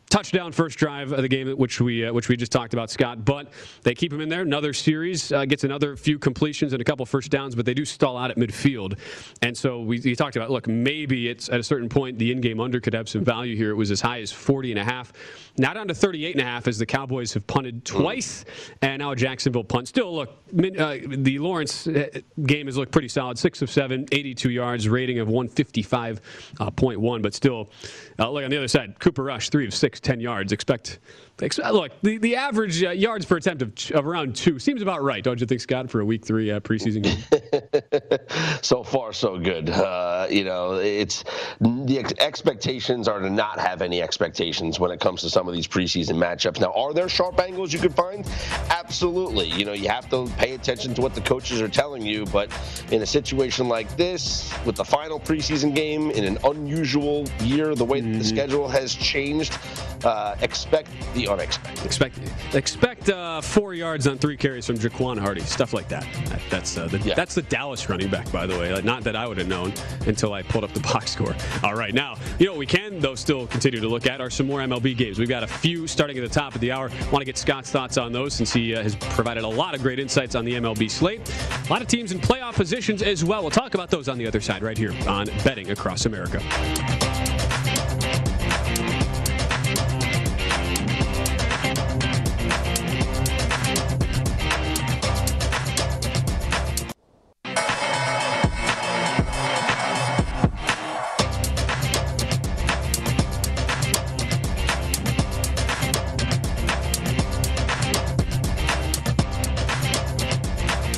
[0.09, 3.25] touchdown first drive of the game, which we uh, which we just talked about, Scott.
[3.25, 3.51] But
[3.83, 4.41] they keep him in there.
[4.41, 7.85] Another series uh, gets another few completions and a couple first downs, but they do
[7.85, 8.97] stall out at midfield.
[9.41, 12.59] And so we, we talked about, look, maybe it's at a certain point the in-game
[12.59, 13.71] under could have some value here.
[13.71, 15.13] It was as high as 40 and a half.
[15.59, 18.45] Now down to 38 and a half as the Cowboys have punted twice,
[18.83, 19.87] and now Jacksonville punt.
[19.87, 22.07] Still, look, min- uh, the Lawrence uh,
[22.45, 23.39] game has looked pretty solid.
[23.39, 27.71] Six of seven, 82 yards, rating of 155.1, but still,
[28.19, 30.51] uh, look on the other side, Cooper Rush, three of six, 10 yards.
[30.51, 30.99] Expect, ex-
[31.39, 35.23] look, the, the average uh, yards per attempt of, of around two seems about right,
[35.23, 38.59] don't you think, Scott, for a week three uh, preseason game?
[38.61, 39.69] so far so good.
[39.69, 41.23] Uh, you know, it's
[41.59, 45.53] the ex- expectations are to not have any expectations when it comes to some of
[45.53, 46.59] these preseason matchups.
[46.59, 48.27] Now, are there sharp angles you could find?
[48.69, 49.47] Absolutely.
[49.47, 52.49] You know, you have to pay attention to what the coaches are telling you, but
[52.91, 57.85] in a situation like this, with the final preseason game in an unusual year, the
[57.85, 59.57] way that the schedule has changed,
[60.03, 61.85] uh, expect the unexpected.
[61.85, 62.19] expect
[62.53, 66.05] expect uh, four yards on three carries from Jaquan Hardy, stuff like that.
[66.25, 68.71] That- that's uh, the, that's the Dallas running back, by the way.
[68.73, 69.73] Like, not that I would have known
[70.05, 71.35] until I pulled up the box score.
[71.63, 74.29] All right, now you know what we can though still continue to look at are
[74.29, 75.19] some more MLB games.
[75.19, 76.89] We've got a few starting at the top of the hour.
[77.11, 79.81] Want to get Scott's thoughts on those since he uh, has provided a lot of
[79.81, 81.21] great insights on the MLB slate.
[81.67, 83.41] A lot of teams in playoff positions as well.
[83.41, 86.41] We'll talk about those on the other side right here on Betting Across America.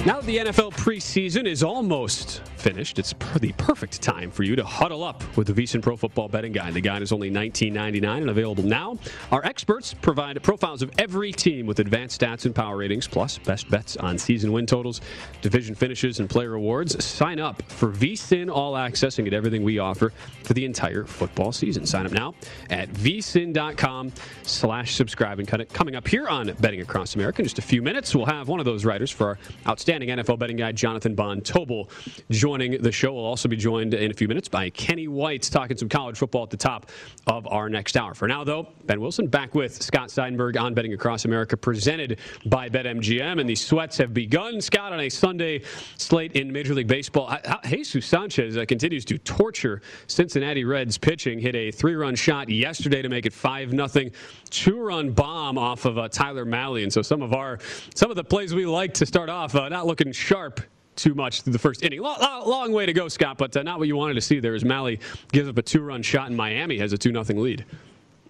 [0.05, 4.63] Now the NFL preseason is almost finished, it's per- the perfect time for you to
[4.63, 6.75] huddle up with the VSiN Pro Football Betting Guide.
[6.75, 8.99] The guide is only $19.99 and available now.
[9.31, 13.71] Our experts provide profiles of every team with advanced stats and power ratings, plus best
[13.71, 15.01] bets on season win totals,
[15.41, 17.03] division finishes, and player awards.
[17.03, 20.13] Sign up for VSiN All Access and get everything we offer
[20.43, 21.87] for the entire football season.
[21.87, 22.35] Sign up now
[22.69, 24.11] at vsin.com
[24.43, 25.39] slash subscribe.
[25.39, 28.13] And cut it coming up here on Betting Across America in just a few minutes,
[28.13, 31.89] we'll have one of those writers for our outstanding NFL betting guide, Jonathan Von Tobel,
[32.29, 33.13] joining the show.
[33.13, 36.43] We'll also be joined in a few minutes by Kenny White talking some college football
[36.43, 36.89] at the top
[37.27, 38.13] of our next hour.
[38.13, 42.69] For now, though, Ben Wilson back with Scott Seidenberg on Betting Across America, presented by
[42.69, 43.39] BetMGM.
[43.39, 44.61] And the sweats have begun.
[44.61, 45.61] Scott on a Sunday
[45.97, 47.35] slate in Major League Baseball.
[47.65, 51.39] Jesus Sanchez uh, continues to torture Cincinnati Reds pitching.
[51.39, 54.11] Hit a three-run shot yesterday to make it five nothing.
[54.49, 56.83] Two-run bomb off of uh, Tyler Mahle.
[56.83, 57.59] And so some of our
[57.95, 60.61] some of the plays we like to start off uh, not looking sharp
[60.95, 62.01] too much through the first inning.
[62.01, 64.53] Long, long way to go, Scott, but uh, not what you wanted to see there
[64.53, 64.97] as Mahle
[65.31, 67.65] gives up a two-run shot and Miami has a 2-0 lead.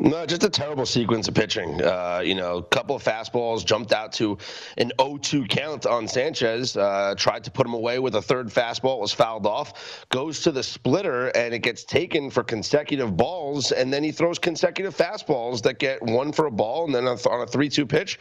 [0.01, 1.81] No, just a terrible sequence of pitching.
[1.83, 4.37] Uh, you know, a couple of fastballs jumped out to
[4.77, 6.77] an 0-2 count on Sanchez.
[6.77, 10.05] Uh, tried to put him away with a third fastball, was fouled off.
[10.07, 14.39] Goes to the splitter and it gets taken for consecutive balls, and then he throws
[14.39, 18.19] consecutive fastballs that get one for a ball, and then on a 3-2 pitch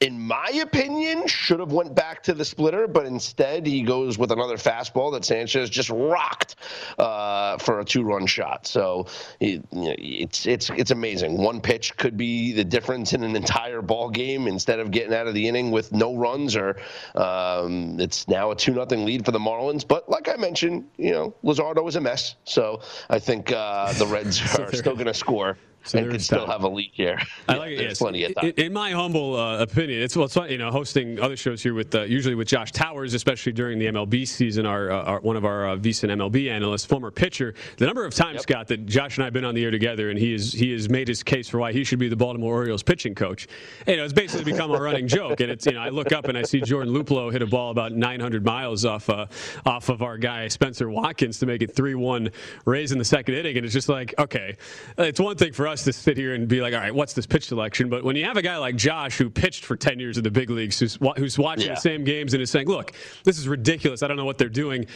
[0.00, 4.32] in my opinion, should have went back to the splitter, but instead he goes with
[4.32, 6.56] another fastball that Sanchez just rocked
[6.98, 8.66] uh, for a two-run shot.
[8.66, 9.06] So
[9.40, 11.36] it, you know, it's it's it's amazing.
[11.36, 14.46] One pitch could be the difference in an entire ball game.
[14.46, 16.78] Instead of getting out of the inning with no runs, or
[17.14, 19.86] um, it's now a two nothing lead for the Marlins.
[19.86, 22.36] But like I mentioned, you know, Luzardo is a mess.
[22.44, 22.80] So
[23.10, 26.62] I think uh, the Reds are still going to score so and could still have
[26.62, 27.18] a leak here.
[27.48, 27.80] I like it.
[27.80, 27.98] Yes.
[27.98, 28.52] plenty of time.
[28.56, 31.74] In, my humble uh, opinion, it's well, it's fun, you know, hosting other shows here
[31.74, 34.66] with uh, usually with Josh Towers, especially during the MLB season.
[34.66, 37.54] Our, uh, our one of our uh, VSiN MLB analysts, former pitcher.
[37.78, 38.42] The number of times, yep.
[38.42, 40.72] Scott, that Josh and I have been on the air together, and he is he
[40.72, 43.48] has made his case for why he should be the Baltimore Orioles pitching coach.
[43.86, 46.26] You know, it's basically become a running joke, and it's you know, I look up
[46.26, 49.26] and I see Jordan Luplow hit a ball about 900 miles off uh,
[49.64, 52.32] off of our guy Spenser Watkins to make it 3-1
[52.64, 54.56] Rays in the second inning, and it's just like, okay,
[54.98, 57.26] it's one thing for us to sit here and be like, all right, what's this
[57.26, 57.88] pitch selection?
[57.88, 60.30] But when you have a guy like Josh who pitched for 10 years in the
[60.30, 61.74] big leagues, who's, who's watching yeah.
[61.74, 62.92] the same games and is saying, look,
[63.24, 64.02] this is ridiculous.
[64.02, 64.86] I don't know what they're doing.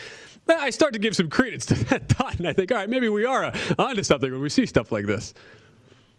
[0.49, 3.09] I start to give some credence to that thought, and I think, all right, maybe
[3.09, 5.33] we are uh, onto something when we see stuff like this.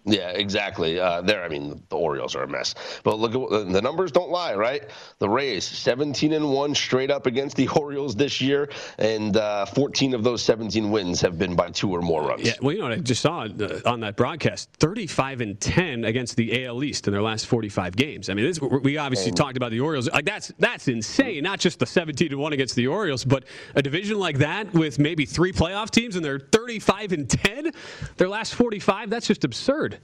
[0.05, 0.99] Yeah, exactly.
[0.99, 2.75] Uh, there, I mean, the Orioles are a mess.
[3.03, 4.83] But look at the numbers don't lie, right?
[5.17, 10.13] The Rays, 17 and one straight up against the Orioles this year, and uh, 14
[10.13, 12.43] of those 17 wins have been by two or more runs.
[12.43, 16.05] Yeah, well, you know what I just saw uh, on that broadcast: 35 and 10
[16.05, 18.29] against the AL East in their last 45 games.
[18.29, 20.07] I mean, this, we obviously and, talked about the Orioles.
[20.09, 21.43] Like that's that's insane.
[21.43, 24.99] Not just the 17 to one against the Orioles, but a division like that with
[24.99, 27.71] maybe three playoff teams and they're 35 and 10
[28.17, 29.09] their last 45.
[29.09, 29.94] That's just absurd.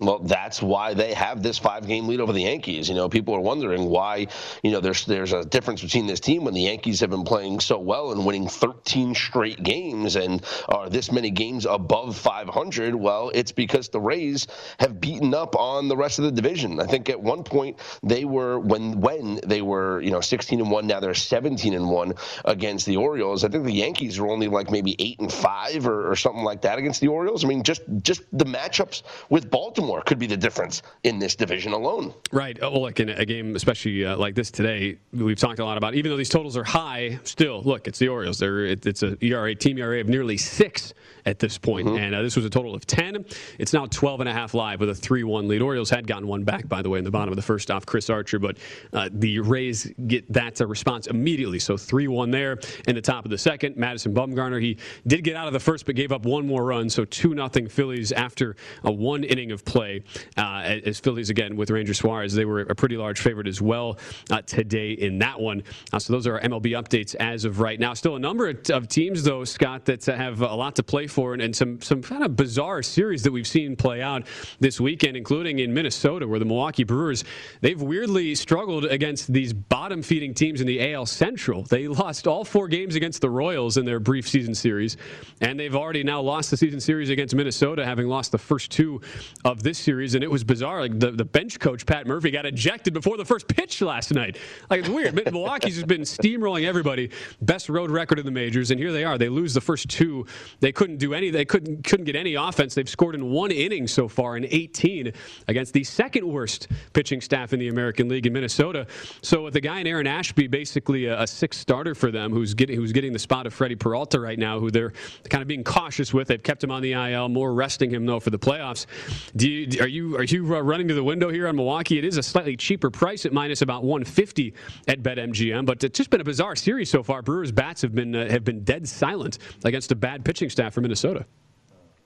[0.00, 2.88] Well, that's why they have this five-game lead over the Yankees.
[2.88, 4.28] You know, people are wondering why.
[4.62, 7.58] You know, there's there's a difference between this team when the Yankees have been playing
[7.58, 12.94] so well and winning 13 straight games and are this many games above 500.
[12.94, 14.46] Well, it's because the Rays
[14.78, 16.78] have beaten up on the rest of the division.
[16.78, 20.70] I think at one point they were when when they were you know 16 and
[20.70, 20.86] one.
[20.86, 23.42] Now they're 17 and one against the Orioles.
[23.42, 26.62] I think the Yankees are only like maybe eight and five or, or something like
[26.62, 27.44] that against the Orioles.
[27.44, 31.34] I mean, just just the matchups with Baltimore Baltimore could be the difference in this
[31.34, 32.12] division alone.
[32.30, 32.58] Right.
[32.60, 35.94] Oh, look, in a game especially uh, like this today, we've talked a lot about.
[35.94, 38.38] Even though these totals are high, still look, it's the Orioles.
[38.38, 40.92] They're it, it's a ERA team ERA of nearly six
[41.24, 41.88] at this point.
[41.88, 41.96] Mm-hmm.
[41.96, 43.24] and uh, this was a total of ten.
[43.58, 45.62] It's now 12 and a half live with a three-one lead.
[45.62, 47.86] Orioles had gotten one back, by the way, in the bottom of the first off
[47.86, 48.58] Chris Archer, but
[48.92, 51.58] uh, the Rays get that response immediately.
[51.58, 53.76] So three-one there in the top of the second.
[53.76, 54.76] Madison Bumgarner he
[55.06, 56.90] did get out of the first, but gave up one more run.
[56.90, 60.40] So two nothing Phillies after a one inning of play uh,
[60.84, 62.34] as Phillies again with Ranger Suarez.
[62.34, 63.98] They were a pretty large favorite as well
[64.30, 65.62] uh, today in that one.
[65.92, 67.94] Uh, so those are MLB updates as of right now.
[67.94, 71.42] Still a number of teams though, Scott, that have a lot to play for and,
[71.42, 74.26] and some some kind of bizarre series that we've seen play out
[74.60, 77.24] this weekend, including in Minnesota, where the Milwaukee Brewers
[77.60, 81.62] they've weirdly struggled against these bottom feeding teams in the AL Central.
[81.62, 84.96] They lost all four games against the Royals in their brief season series,
[85.40, 89.00] and they've already now lost the season series against Minnesota, having lost the first two
[89.44, 90.80] of this series series, and it was bizarre.
[90.80, 94.38] Like the, the bench coach Pat Murphy got ejected before the first pitch last night.
[94.70, 95.14] Like it's weird.
[95.32, 97.10] Milwaukee's has been steamrolling everybody,
[97.42, 99.18] best road record in the majors, and here they are.
[99.18, 100.26] They lose the first two.
[100.60, 101.30] They couldn't do any.
[101.30, 102.74] They couldn't couldn't get any offense.
[102.74, 105.12] They've scored in one inning so far in 18
[105.48, 108.86] against the second worst pitching staff in the American League in Minnesota.
[109.22, 112.54] So with the guy in Aaron Ashby, basically a, a six starter for them, who's
[112.54, 114.92] getting who's getting the spot of Freddy Peralta right now, who they're
[115.28, 116.28] kind of being cautious with.
[116.28, 118.86] They've kept him on the IL, more resting him though for the playoffs.
[119.34, 121.98] Do you, are you are you uh, running to the window here on Milwaukee?
[121.98, 124.54] It is a slightly cheaper price at minus about 150
[124.86, 127.22] at BetMGM, but it's just been a bizarre series so far.
[127.22, 130.82] Brewers bats have been uh, have been dead silent against a bad pitching staff from
[130.82, 131.26] Minnesota.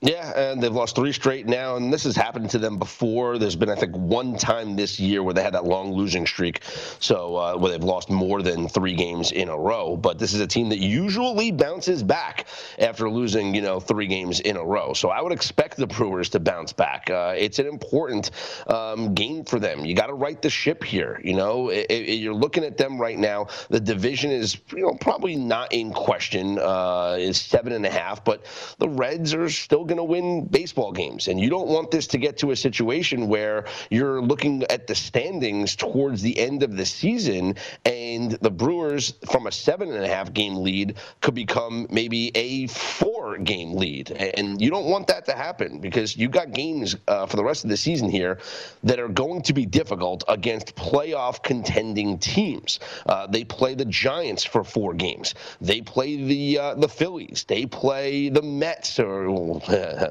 [0.05, 3.37] Yeah, and they've lost three straight now, and this has happened to them before.
[3.37, 6.61] There's been, I think, one time this year where they had that long losing streak,
[6.99, 9.95] so uh, where they've lost more than three games in a row.
[9.95, 12.47] But this is a team that usually bounces back
[12.79, 14.91] after losing, you know, three games in a row.
[14.91, 17.09] So I would expect the Brewers to bounce back.
[17.09, 18.31] Uh, it's an important
[18.67, 19.85] um, game for them.
[19.85, 21.21] You got to right the ship here.
[21.23, 23.47] You know, it, it, you're looking at them right now.
[23.69, 26.59] The division is, you know, probably not in question.
[26.59, 28.43] Uh, is seven and a half, but
[28.79, 31.27] the Reds are still going to win baseball games.
[31.27, 34.95] And you don't want this to get to a situation where you're looking at the
[34.95, 40.07] standings towards the end of the season and the Brewers, from a seven and a
[40.07, 44.11] half game lead, could become maybe a four game lead.
[44.11, 47.63] And you don't want that to happen because you've got games uh, for the rest
[47.63, 48.39] of the season here
[48.83, 52.79] that are going to be difficult against playoff contending teams.
[53.05, 55.35] Uh, they play the Giants for four games.
[55.61, 57.45] They play the uh, the Phillies.
[57.47, 59.29] They play the Mets or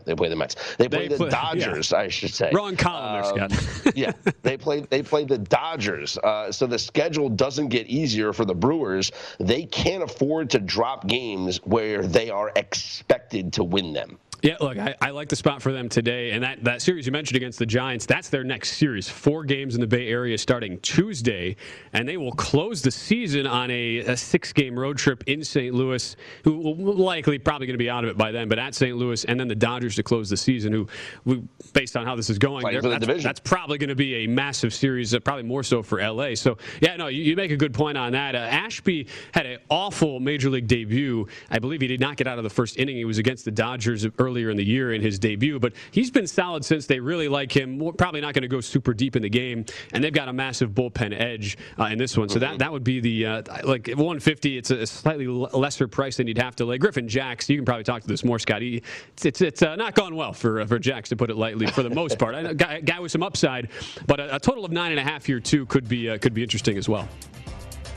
[0.04, 0.56] they play the Mets.
[0.76, 1.98] They play they the play, Dodgers, yeah.
[1.98, 2.50] I should say.
[2.52, 4.12] Wrong column um, there, yeah,
[4.42, 6.18] they play they play the Dodgers.
[6.18, 9.12] Uh, so the schedule doesn't get easier for the Brewers.
[9.38, 14.18] They can't afford to drop games where they are expected to win them.
[14.42, 16.32] Yeah, look, I, I, like the spot for them today.
[16.32, 19.08] And that, that series you mentioned against the Giants, that's their next series.
[19.08, 21.54] Four games in the Bay Area starting Tuesday.
[21.92, 25.72] And they will close the season on a, a six game road trip in St.
[25.72, 28.74] Louis, who will likely probably going to be out of it by then, but at
[28.74, 28.96] St.
[28.96, 29.24] Louis.
[29.26, 30.88] And then the Dodgers to close the season, who,
[31.24, 34.74] who based on how this is going, that's, that's, probably going to be a massive
[34.74, 36.34] series, uh, probably more so for LA.
[36.34, 38.34] So, yeah, no, you, you make a good point on that.
[38.34, 41.28] Uh, Ashby had an awful major league debut.
[41.48, 42.96] I believe he did not get out of the first inning.
[42.96, 46.10] He was against the Dodgers early earlier in the year in his debut, but he's
[46.10, 47.78] been solid since they really like him.
[47.98, 50.70] Probably not going to go super deep in the game, and they've got a massive
[50.70, 52.30] bullpen edge uh, in this one.
[52.30, 54.56] So that, that would be the uh, like 150.
[54.56, 56.78] It's a slightly lesser price than you'd have to lay.
[56.78, 58.62] Griffin Jax, you can probably talk to this more, Scott.
[58.62, 61.36] He, it's it's, it's uh, not gone well for uh, for Jax to put it
[61.36, 62.34] lightly for the most part.
[62.34, 63.68] A guy, guy with some upside,
[64.06, 66.32] but a, a, total of nine and a half here too could be uh, could
[66.32, 67.06] be interesting as well.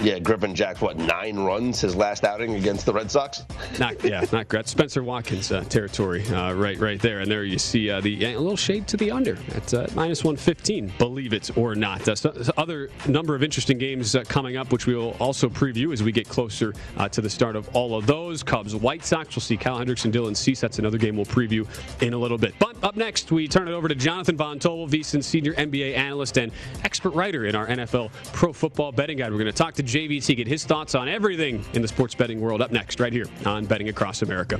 [0.01, 3.43] Yeah, Griffin Jax, what nine runs his last outing against the Red Sox?
[3.79, 4.67] Not yeah, not great.
[4.67, 8.37] Spenser Watkins uh, territory, uh, right, right there, and there you see uh, the a
[8.37, 10.91] little shade to the under at uh, minus one fifteen.
[10.97, 12.07] Believe it or not.
[12.07, 15.93] Uh, so, other number of interesting games uh, coming up, which we will also preview
[15.93, 16.73] as we get closer
[17.11, 18.43] to the start of all of those.
[18.43, 19.35] Cubs, White Sox.
[19.35, 20.59] We'll see Kyle Hendricks and Dylan Cease.
[20.59, 21.67] That's another game we'll preview
[22.01, 22.53] in a little bit.
[22.59, 26.37] But up next, we turn it over to Jonathan Von Tobel, VSiN senior NBA analyst
[26.37, 26.51] and
[26.83, 29.31] expert writer in our NFL Pro Football Betting Guide.
[29.31, 32.41] We're going to talk to JVT, get his thoughts on everything in the sports betting
[32.41, 34.59] world up next, right here on Betting Across America.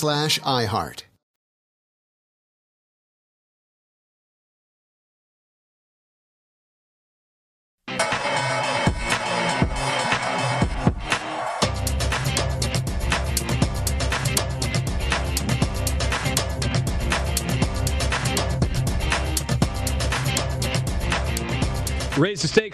[0.00, 1.02] slash iHeart.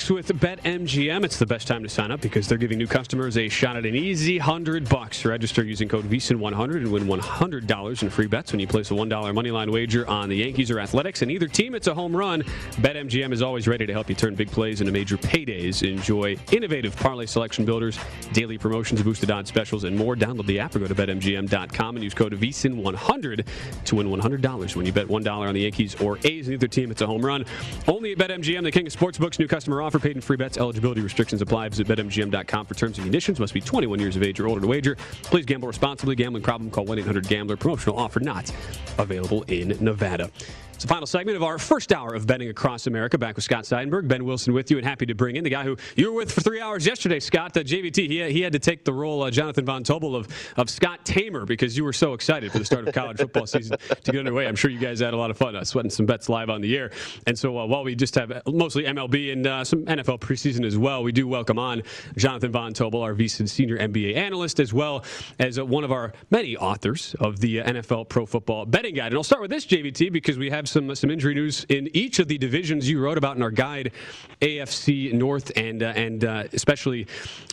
[0.06, 1.24] Stakes with BetMGM.
[1.24, 3.84] It's the best time to sign up because they're giving new customers a shot at
[3.84, 5.24] an easy hundred bucks.
[5.24, 9.08] Register using code VSIN100 and win $100 in free bets when you place a $1
[9.08, 11.22] moneyline wager on the Yankees or Athletics.
[11.22, 12.42] And either team, it's a home run.
[12.76, 15.82] BetMGM is always ready to help you turn big plays into major paydays.
[15.82, 17.98] Enjoy innovative parlay selection builders,
[18.32, 20.14] daily promotions, boosted odds specials, and more.
[20.14, 23.46] Download the app or go to BetMGM.com and use code VSIN100
[23.86, 26.46] to win $100 when you bet $1 on the Yankees or A's.
[26.46, 27.44] And either team, it's a home run.
[27.88, 29.40] Only at BetMGM, the king of sportsbooks.
[29.40, 30.56] New customer offer, paid in free bets.
[30.58, 31.68] Eligibility restrictions apply.
[31.68, 33.40] Visit BetMGM.com for terms and conditions.
[33.40, 34.96] Must be 21 years of age or older to wager.
[35.22, 36.14] Please gamble responsibly.
[36.14, 36.70] Gambling problem?
[36.70, 37.56] Call 1-800-GAMBLER.
[37.56, 38.52] Promotional offer not
[38.98, 40.30] available in Nevada.
[40.76, 43.16] It's the final segment of our first hour of betting across America.
[43.16, 45.64] Back with Scott Seidenberg, Ben Wilson with you, and happy to bring in the guy
[45.64, 47.56] who you were with for three hours yesterday, Scott.
[47.56, 48.10] Uh, JVT.
[48.10, 51.46] He, he had to take the role, uh, Jonathan Von Tobel, of, of Scott Tamer
[51.46, 54.46] because you were so excited for the start of college football season to get underway.
[54.46, 56.60] I'm sure you guys had a lot of fun uh, sweating some bets live on
[56.60, 56.90] the air.
[57.26, 60.76] And so uh, while we just have mostly MLB and uh, some NFL preseason as
[60.76, 61.84] well, we do welcome on
[62.18, 65.04] Jonathan Von Tobel, our VSIN senior NBA analyst, as well
[65.38, 69.06] as uh, one of our many authors of the NFL Pro Football Betting Guide.
[69.06, 72.18] And I'll start with this, JVT, because we have some some injury news in each
[72.18, 73.92] of the divisions you wrote about in our guide,
[74.40, 77.06] AFC North and uh, and uh, especially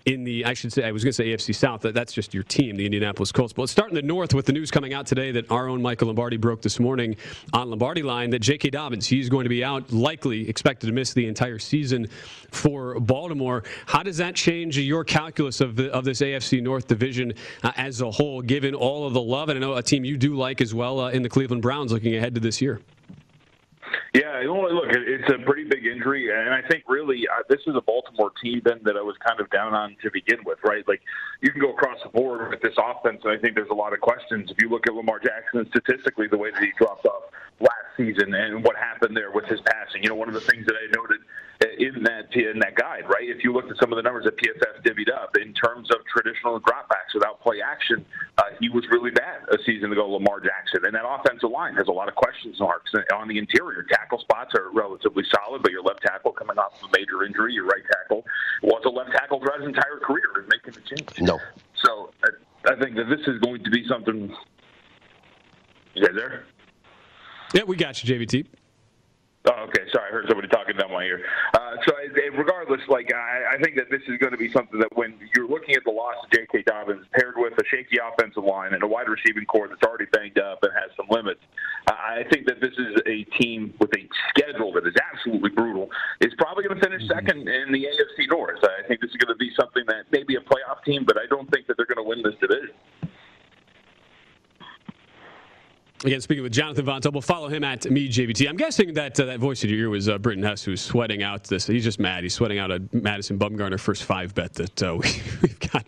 [0.06, 1.82] in the I should say I was going to say AFC South.
[1.82, 3.54] That, that's just your team, the Indianapolis Colts.
[3.54, 5.82] But let's start in the North with the news coming out today that our own
[5.82, 7.16] Michael Lombardi broke this morning
[7.54, 8.70] on Lombardi Line that J.K.
[8.72, 12.08] Dobbins he's going to be out, likely expected to miss the entire season
[12.52, 13.64] for Baltimore.
[13.86, 17.34] How does that change your calculus of the of this AFC North division
[17.64, 19.50] uh, as a whole, given all of the love?
[19.50, 21.92] And I know a team you do like as well uh, in the Cleveland Browns
[21.92, 22.82] looking ahead to this year.
[24.14, 27.82] Yeah, look, it's a pretty big injury, and I think really uh, this is a
[27.82, 30.88] Baltimore team then that I was kind of down on to begin with, right?
[30.88, 31.02] Like
[31.42, 33.94] you can go across the board with this offense, and I think there's a lot
[33.94, 34.52] of questions.
[34.52, 37.24] If you look at Lamar Jackson statistically, the way that he dropped off
[37.60, 40.66] last season and what happened there with his passing, you know, one of the things
[40.66, 41.22] that I noted
[41.78, 43.30] in that in that guide, right?
[43.30, 45.98] If you looked at some of the numbers that PFF divvied up in terms of
[46.06, 48.06] traditional dropbacks without play action,
[48.38, 50.86] uh, he was really bad a season ago, Lamar Jackson.
[50.86, 53.84] And that offensive line has a lot of questions marks on the interior.
[53.84, 57.54] Tackle spots are relatively solid, but your left tackle coming off of a major injury,
[57.54, 58.26] your right tackle
[58.62, 61.22] was a left tackle throughout his entire career, is making the change.
[61.22, 61.40] No.
[61.84, 64.34] So I, I think that this is going to be something.
[65.96, 66.46] You guys there?
[67.54, 68.48] Yeah, we got you, JVT.
[69.46, 69.84] Oh, okay.
[69.92, 71.20] Sorry, I heard somebody talking down my ear.
[71.54, 71.94] Uh, so,
[72.38, 75.48] regardless, like I, I think that this is going to be something that when you're
[75.50, 76.64] looking at the loss of J.K.
[76.64, 80.40] Dobbins paired with a shaky offensive line and a wide receiving core that's already banged
[80.40, 81.42] up and has some limits,
[81.88, 85.90] I think that this is a team with a schedule that is absolutely brutal.
[86.22, 88.64] Is probably going to finish second in the AFC North.
[88.64, 91.18] I think this is going to be something that may be a playoff team, but
[91.20, 92.72] I don't think that they're going to win this division.
[96.06, 98.50] Again, speaking with Jonathan Von Tobel, follow him at me JVT.
[98.50, 101.24] I'm guessing that uh, that voice in your ear was uh, Britton Hess, who's sweating
[101.24, 101.66] out this.
[101.66, 102.24] He's just mad.
[102.24, 105.86] He's sweating out a Madison Bumgarner first five bet that uh, we, have got.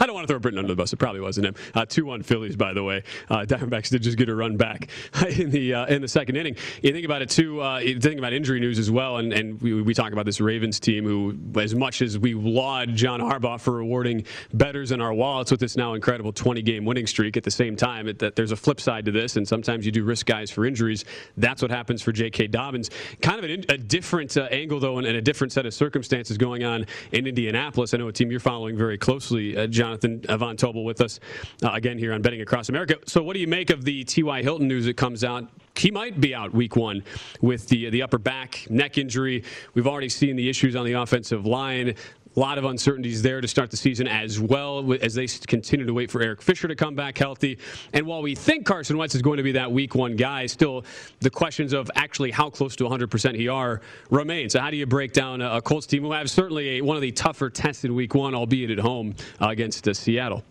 [0.00, 0.94] I don't want to throw Britton under the bus.
[0.94, 1.54] It probably wasn't him.
[1.74, 3.02] Uh, two one Phillies, by the way.
[3.28, 4.88] Uh, Diamondbacks did just get a run back
[5.36, 6.56] in the uh, in the second inning.
[6.80, 7.56] You think about it too.
[7.84, 10.80] you think about injury news as well, and and we, we talk about this Ravens
[10.80, 14.24] team who, as much as we laud John Harbaugh for rewarding
[14.54, 17.76] bettors in our wallets with this now incredible 20 game winning streak, at the same
[17.76, 20.50] time, it, that there's a flip side to this, and sometimes you do risk guys
[20.50, 21.04] for injuries.
[21.36, 22.48] That's what happens for J.K.
[22.48, 22.90] Dobbins.
[23.20, 26.38] Kind of an, a different uh, angle, though, and, and, a different set of circumstances
[26.38, 27.94] going on in Indianapolis.
[27.94, 31.20] I know a team you're following very closely, uh, Jonathan Von Tobel, with us
[31.62, 32.96] uh, again here on Betting Across America.
[33.06, 34.42] So, what do you make of the T.Y.
[34.42, 35.48] Hilton news that comes out?
[35.74, 37.02] He might be out week one
[37.40, 39.44] with the the upper back neck injury.
[39.74, 41.94] We've already seen the issues on the offensive line.
[42.34, 45.92] A lot of uncertainties there to start the season as well as they continue to
[45.92, 47.58] wait for Eric Fisher to come back healthy.
[47.92, 50.84] And while we think Carson Wentz is going to be that week one guy, still
[51.20, 54.48] the questions of actually how close to 100% he are remain.
[54.48, 57.02] So how do you break down a Colts team who have certainly a, one of
[57.02, 60.42] the tougher tested week one, albeit at home uh, against uh, Seattle?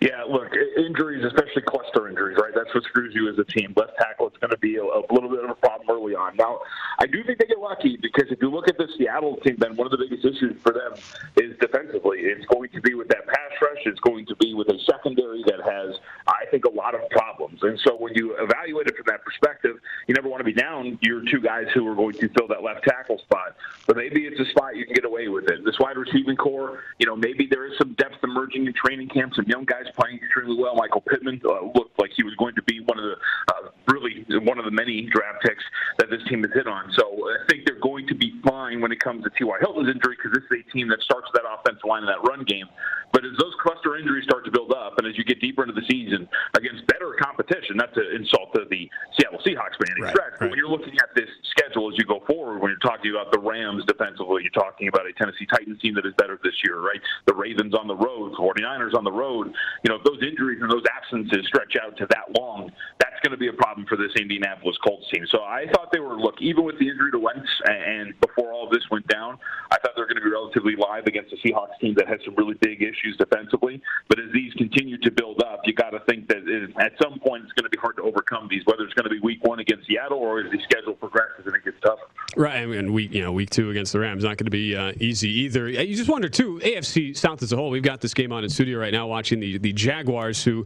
[0.00, 2.52] Yeah, look, injuries, especially cluster injuries, right?
[2.54, 3.74] That's what screws you as a team.
[3.76, 6.36] Left tackle, it's going to be a, a little bit of a problem early on.
[6.36, 6.60] Now,
[7.00, 9.74] I do think they get lucky because if you look at the Seattle team, then
[9.74, 10.94] one of the biggest issues for them
[11.36, 12.20] is defensively.
[12.20, 13.82] It's going to be with that pass rush.
[13.86, 15.96] It's going to be with a secondary that has,
[16.28, 17.58] I think, a lot of problems.
[17.62, 20.96] And so when you evaluate it from that perspective, you never want to be down
[21.02, 23.56] your two guys who are going to fill that left tackle spot.
[23.88, 25.64] But maybe it's a spot you can get away with it.
[25.64, 29.34] This wide receiving core, you know, maybe there is some depth emerging in training camp,
[29.34, 30.74] some young guys playing extremely well.
[30.74, 33.16] Michael Pittman uh, looked like he was going to be one of the
[33.52, 35.64] uh, really one of the many draft picks
[35.98, 36.92] that this team has hit on.
[36.96, 39.56] So I think they're going to be fine when it comes to T.Y.
[39.60, 42.44] Hilton's injury because this is a team that starts that offensive line and that run
[42.44, 42.66] game.
[43.12, 45.74] But as those cluster injuries start to build up, and as you get deeper into
[45.74, 50.12] the season against better competition, not to insult the, the Seattle Seahawks by any right,
[50.12, 50.40] stretch, right.
[50.40, 53.32] but when you're looking at this schedule as you go forward, when you're talking about
[53.32, 56.80] the Rams defensively, you're talking about a Tennessee Titans team that is better this year,
[56.80, 57.00] right?
[57.26, 59.52] The Ravens on the road, 49ers on the road.
[59.84, 63.32] You know, if those injuries and those absences stretch out to that long, that's going
[63.32, 65.26] to be a problem for this Indianapolis Colts team.
[65.30, 68.68] So I thought they were, look, even with the injury to Wentz and before all
[68.68, 69.38] this went down,
[69.70, 72.18] I thought they were going to be relatively live against a Seahawks team that has
[72.24, 73.80] some really big issues defensively.
[74.08, 77.18] But as these continue to build up, you got to think that it, at some
[77.18, 79.42] point it's going to be hard to overcome these, whether it's going to be week
[79.44, 82.08] one against Seattle or as the schedule progresses and it gets tougher.
[82.38, 82.62] Right.
[82.62, 84.92] I mean, week, you know, week two against the Rams not going to be uh,
[85.00, 85.68] easy either.
[85.68, 88.48] You just wonder, too, AFC South as a whole, we've got this game on in
[88.48, 90.64] studio right now watching the, the Jaguars, who,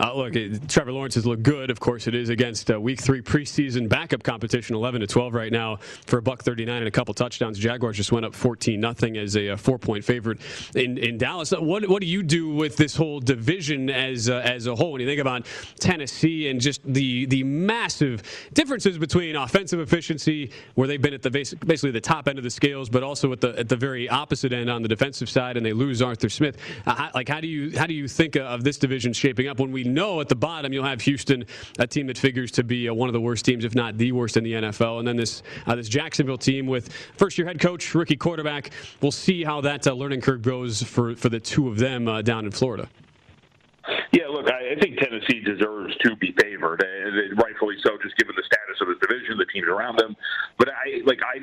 [0.00, 0.34] uh, look,
[0.66, 1.70] Trevor Lawrence has looked good.
[1.70, 5.52] Of course, it is against uh, week three preseason backup competition, 11 to 12 right
[5.52, 7.56] now for a buck 39 and a couple touchdowns.
[7.56, 10.40] Jaguars just went up 14 nothing as a, a four point favorite
[10.74, 11.52] in, in Dallas.
[11.52, 15.00] What, what do you do with this whole division as, uh, as a whole when
[15.00, 15.46] you think about
[15.78, 21.30] Tennessee and just the, the massive differences between offensive efficiency, where they've been at the
[21.30, 24.52] basically the top end of the scales, but also at the at the very opposite
[24.52, 26.56] end on the defensive side, and they lose Arthur Smith.
[26.86, 29.72] Uh, like, how do you how do you think of this division shaping up when
[29.72, 31.44] we know at the bottom you'll have Houston,
[31.78, 34.12] a team that figures to be uh, one of the worst teams, if not the
[34.12, 37.60] worst in the NFL, and then this uh, this Jacksonville team with first year head
[37.60, 38.70] coach, rookie quarterback.
[39.00, 42.22] We'll see how that uh, learning curve goes for for the two of them uh,
[42.22, 42.88] down in Florida.
[44.12, 48.44] Yeah, look, I, think Tennessee deserves to be favored, and rightfully so, just given the
[48.46, 50.14] status of the division, the teams around them.
[50.58, 51.42] But I like I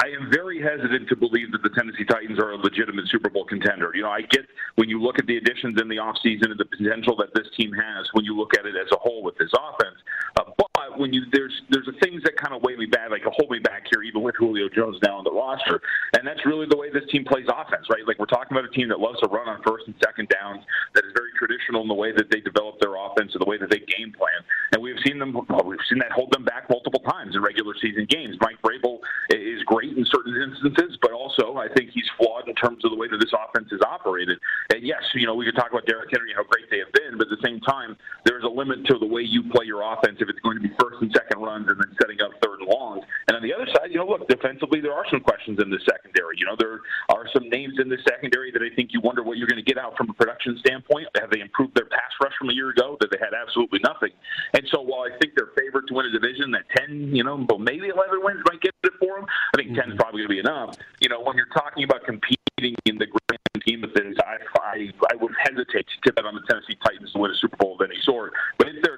[0.00, 3.44] I am very hesitant to believe that the Tennessee Titans are a legitimate Super Bowl
[3.44, 3.90] contender.
[3.94, 4.46] You know, I get
[4.76, 7.72] when you look at the additions in the offseason and the potential that this team
[7.72, 9.98] has when you look at it as a whole with this offense.
[10.38, 10.67] Uh, but
[10.98, 13.86] when you there's there's things that kind of weigh me back, like hold me back
[13.90, 15.80] here, even with Julio Jones now on the roster,
[16.14, 18.06] and that's really the way this team plays offense, right?
[18.06, 20.64] Like we're talking about a team that loves to run on first and second downs,
[20.94, 23.58] that is very traditional in the way that they develop their offense and the way
[23.58, 24.42] that they game plan,
[24.74, 25.34] and we've seen them,
[25.64, 28.36] we've seen that hold them back multiple times in regular season games.
[28.40, 28.98] Mike Vrabel
[29.30, 32.96] is great in certain instances, but also I think he's flawed in terms of the
[32.96, 34.38] way that this offense is operated.
[34.74, 37.16] And yes, you know we could talk about Derrick Henry how great they have been,
[37.16, 40.18] but at the same time, there's a limit to the way you play your offense
[40.20, 42.68] if it's going to be first and second runs and then setting up third and
[42.68, 43.04] longs.
[43.28, 45.78] And on the other side, you know, look, defensively there are some questions in the
[45.84, 46.36] secondary.
[46.38, 46.80] You know, there
[47.10, 49.66] are some names in the secondary that I think you wonder what you're going to
[49.66, 51.08] get out from a production standpoint.
[51.20, 54.12] Have they improved their pass rush from a year ago that they had absolutely nothing?
[54.54, 57.36] And so while I think they're favored to win a division, that 10, you know,
[57.38, 59.26] but maybe 11 wins might get it for them.
[59.54, 59.96] I think 10 is mm-hmm.
[59.98, 60.76] probably going to be enough.
[61.00, 64.90] You know, when you're talking about competing in the grand scheme of things, I, I,
[65.12, 67.80] I would hesitate to bet on the Tennessee Titans to win a Super Bowl of
[67.82, 68.32] any sort.
[68.58, 68.97] But it's their division.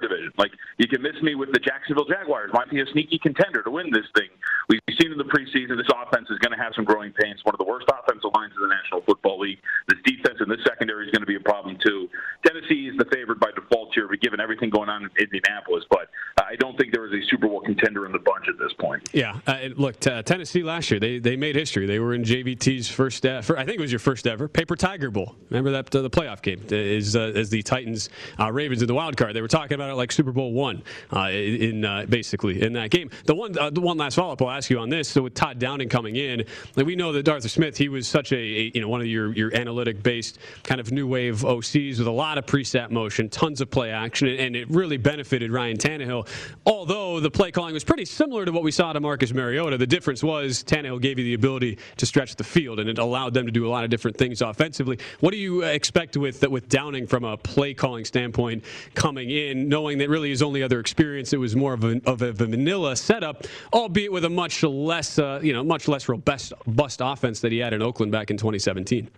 [0.91, 2.51] can miss me with the Jacksonville Jaguars.
[2.51, 4.27] Might be a sneaky contender to win this thing.
[4.67, 7.39] We've seen in the preseason this offense is going to have some growing pains.
[7.47, 9.63] One of the worst offensive lines in the National Football League.
[9.87, 12.11] This defense and this secondary is going to be a problem, too.
[12.45, 15.87] Tennessee is the favorite by default here, given everything going on in Indianapolis.
[15.89, 16.11] But
[16.43, 19.07] uh, I don't think a Super Bowl contender in the bunch at this point.
[19.13, 19.39] Yeah.
[19.47, 21.85] Uh, look, t- Tennessee last year, they, they made history.
[21.85, 25.11] They were in JVT's first, uh, I think it was your first ever, Paper Tiger
[25.11, 25.35] Bowl.
[25.49, 28.09] Remember that uh, the playoff game is uh, as the Titans
[28.39, 29.35] uh, Ravens in the wild card.
[29.35, 30.83] They were talking about it like Super Bowl one
[31.13, 33.09] uh, in uh, basically in that game.
[33.25, 35.09] The one uh, the one last follow up I'll ask you on this.
[35.09, 36.45] So with Todd Downing coming in,
[36.75, 39.07] like we know that Arthur Smith he was such a, a you know one of
[39.07, 43.29] your your analytic based kind of new wave OCs with a lot of preset motion,
[43.29, 46.27] tons of play action, and it really benefited Ryan Tannehill.
[46.65, 49.87] Although the play calling was pretty similar to what we saw to Marcus Mariota, the
[49.87, 53.45] difference was Tannehill gave you the ability to stretch the field, and it allowed them
[53.45, 54.99] to do a lot of different things offensively.
[55.19, 59.97] What do you expect with with Downing from a play calling standpoint coming in, knowing
[59.97, 63.45] that really his only other experience it was more of a, of a vanilla setup,
[63.73, 67.57] albeit with a much less uh, you know much less robust bust offense that he
[67.57, 69.09] had in Oakland back in 2017.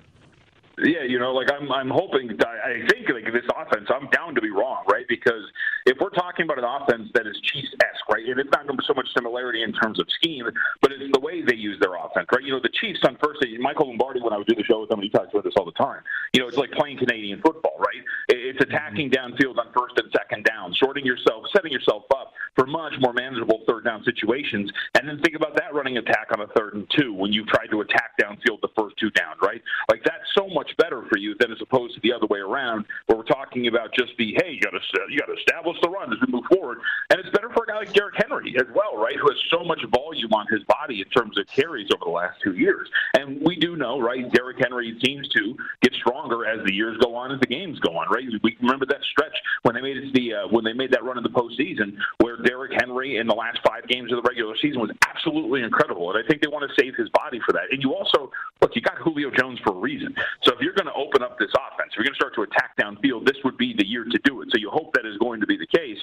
[0.81, 2.31] Yeah, you know, like I'm, I'm hoping.
[2.41, 5.05] I think like this offense, I'm down to be wrong, right?
[5.07, 5.43] Because
[5.85, 8.23] if we're talking about an offense that is Chiefs-esque, right?
[8.25, 8.29] right?
[8.29, 10.45] And it's not so much similarity in terms of scheme,
[10.81, 12.43] but it's the way they use their offense, right?
[12.43, 14.81] You know, the Chiefs on first day, Michael Lombardi, when I would do the show
[14.81, 16.01] with him, he talks about this all the time.
[16.33, 18.03] You know, it's like playing Canadian football, right?
[18.29, 18.71] It's mm-hmm.
[18.71, 23.13] attacking downfield on first and second down, shorting yourself, setting yourself up for much more
[23.13, 24.71] manageable third down situations.
[24.95, 27.67] And then think about that running attack on a third and two when you've tried
[27.71, 29.61] to attack downfield the first two down, right?
[29.89, 32.85] Like that's so much better for you than as opposed to the other way around,
[33.07, 34.79] where we're talking about just the hey, you got to
[35.09, 36.79] you got to establish the run as we move forward,
[37.09, 39.15] and it's better for a guy like Derrick Henry as well, right?
[39.15, 42.39] Who has so much volume on his body in terms of carries over the last
[42.43, 44.31] two years, and we do know, right?
[44.31, 47.97] Derrick Henry seems to get stronger as the years go on, as the games go
[47.97, 48.25] on, right?
[48.43, 51.17] We remember that stretch when they made it the uh, when they made that run
[51.17, 54.81] in the postseason, where Derrick Henry in the last five games of the regular season
[54.81, 57.71] was absolutely incredible, and I think they want to save his body for that.
[57.71, 58.31] And you also
[58.61, 60.15] look, you got Julio Jones for a reason.
[60.43, 62.43] So if you're going to open up this offense, if you're going to start to
[62.43, 64.49] attack downfield, this would be the year to do it.
[64.51, 65.99] So you hope that is going to be the case.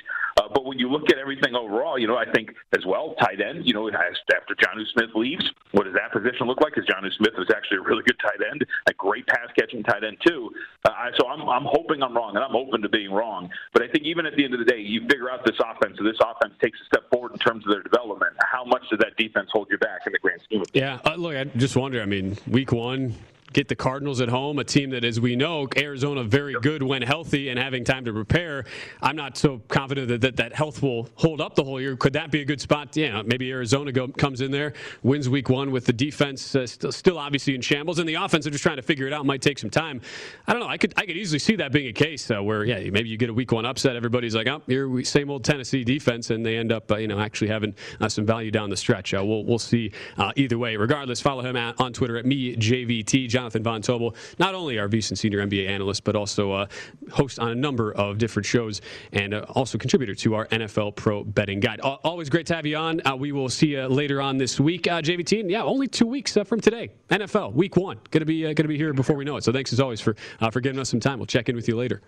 [0.90, 4.54] Look at everything overall, you know, I think as well, tight end, you know, after
[4.54, 6.74] Jonnu Smith leaves, what does that position look like?
[6.74, 10.02] Because Jonnu Smith is actually a really good tight end, a great pass catching tight
[10.02, 10.50] end too.
[10.84, 13.48] Uh, so I'm, I'm hoping I'm wrong, and I'm open to being wrong.
[13.72, 15.96] But I think even at the end of the day, you figure out this offense,
[15.98, 18.32] so this offense takes a step forward in terms of their development.
[18.50, 20.82] How much does that defense hold you back in the grand scheme of things?
[20.82, 22.02] Yeah, uh, look, I just wonder.
[22.02, 23.14] I mean, week one,
[23.52, 27.02] get the Cardinals at home, a team that, as we know, Arizona very good when
[27.02, 28.64] healthy and having time to prepare.
[29.02, 31.96] I'm not so confident that that, that health will hold up the whole year.
[31.96, 32.96] Could that be a good spot?
[32.96, 36.92] Yeah, maybe Arizona go, comes in there, wins week one with the defense uh, still,
[36.92, 39.26] still obviously in shambles, and the offense are just trying to figure it out.
[39.26, 40.00] Might take some time.
[40.46, 40.68] I don't know.
[40.68, 43.16] I could I could easily see that being a case uh, where yeah, maybe you
[43.16, 43.96] get a week one upset.
[43.96, 47.08] Everybody's like, oh, here we same old Tennessee defense, and they end up uh, you
[47.08, 49.14] know actually having uh, some value down the stretch.
[49.14, 50.76] Uh, we'll we'll see uh, either way.
[50.76, 54.86] Regardless, follow him at, on Twitter at me JVT Jonathan Von Tobel not only our
[54.86, 56.66] VSiN senior NBA analyst, but also uh,
[57.10, 58.82] host on a number of different shows
[59.12, 61.80] and uh, also contributor to our NFL Pro Betting Guide.
[61.80, 63.00] Always great to have you on.
[63.06, 65.50] Uh, we will see you later on this week, uh, JVT.
[65.50, 67.98] Yeah, only two weeks uh, from today, NFL Week One.
[68.10, 69.44] Going to be going to be here before we know it.
[69.44, 70.14] So thanks as always for
[70.52, 71.18] for giving us some time.
[71.18, 72.02] We'll check in with you later.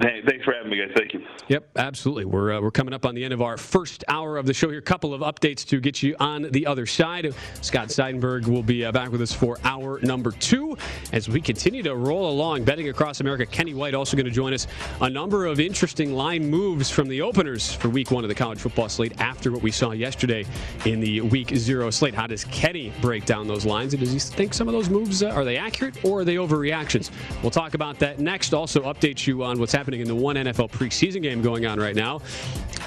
[0.00, 0.90] Hey, thanks for having me, guys.
[0.96, 1.24] Thank you.
[1.46, 2.24] Yep, absolutely.
[2.24, 4.68] We're, uh, we're coming up on the end of our first hour of the show
[4.68, 4.80] here.
[4.80, 7.32] A couple of updates to get you on the other side.
[7.60, 10.76] Scott Seidenberg will be uh, back with us for hour number two
[11.12, 12.64] as we continue to roll along.
[12.64, 14.66] Betting across America, Kenny White also going to join us.
[15.00, 18.58] A number of interesting line moves from the openers for week one of the college
[18.58, 20.44] football slate after what we saw yesterday
[20.86, 22.14] in the week zero slate.
[22.14, 23.94] How does Kenny break down those lines?
[23.94, 26.34] And does he think some of those moves, uh, are they accurate or are they
[26.34, 27.12] overreactions?
[27.42, 28.52] We'll talk about that next.
[28.52, 31.78] Also, update you on what's happening happening in the one NFL preseason game going on
[31.78, 32.20] right now.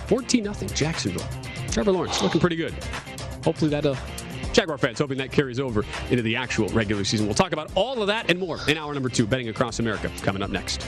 [0.07, 1.27] 14 0 Jacksonville.
[1.69, 2.73] Trevor Lawrence looking pretty good.
[3.43, 3.95] Hopefully that uh,
[4.51, 7.27] Jaguar fans hoping that carries over into the actual regular season.
[7.27, 10.11] We'll talk about all of that and more in hour number two, betting across America,
[10.23, 10.87] coming up next.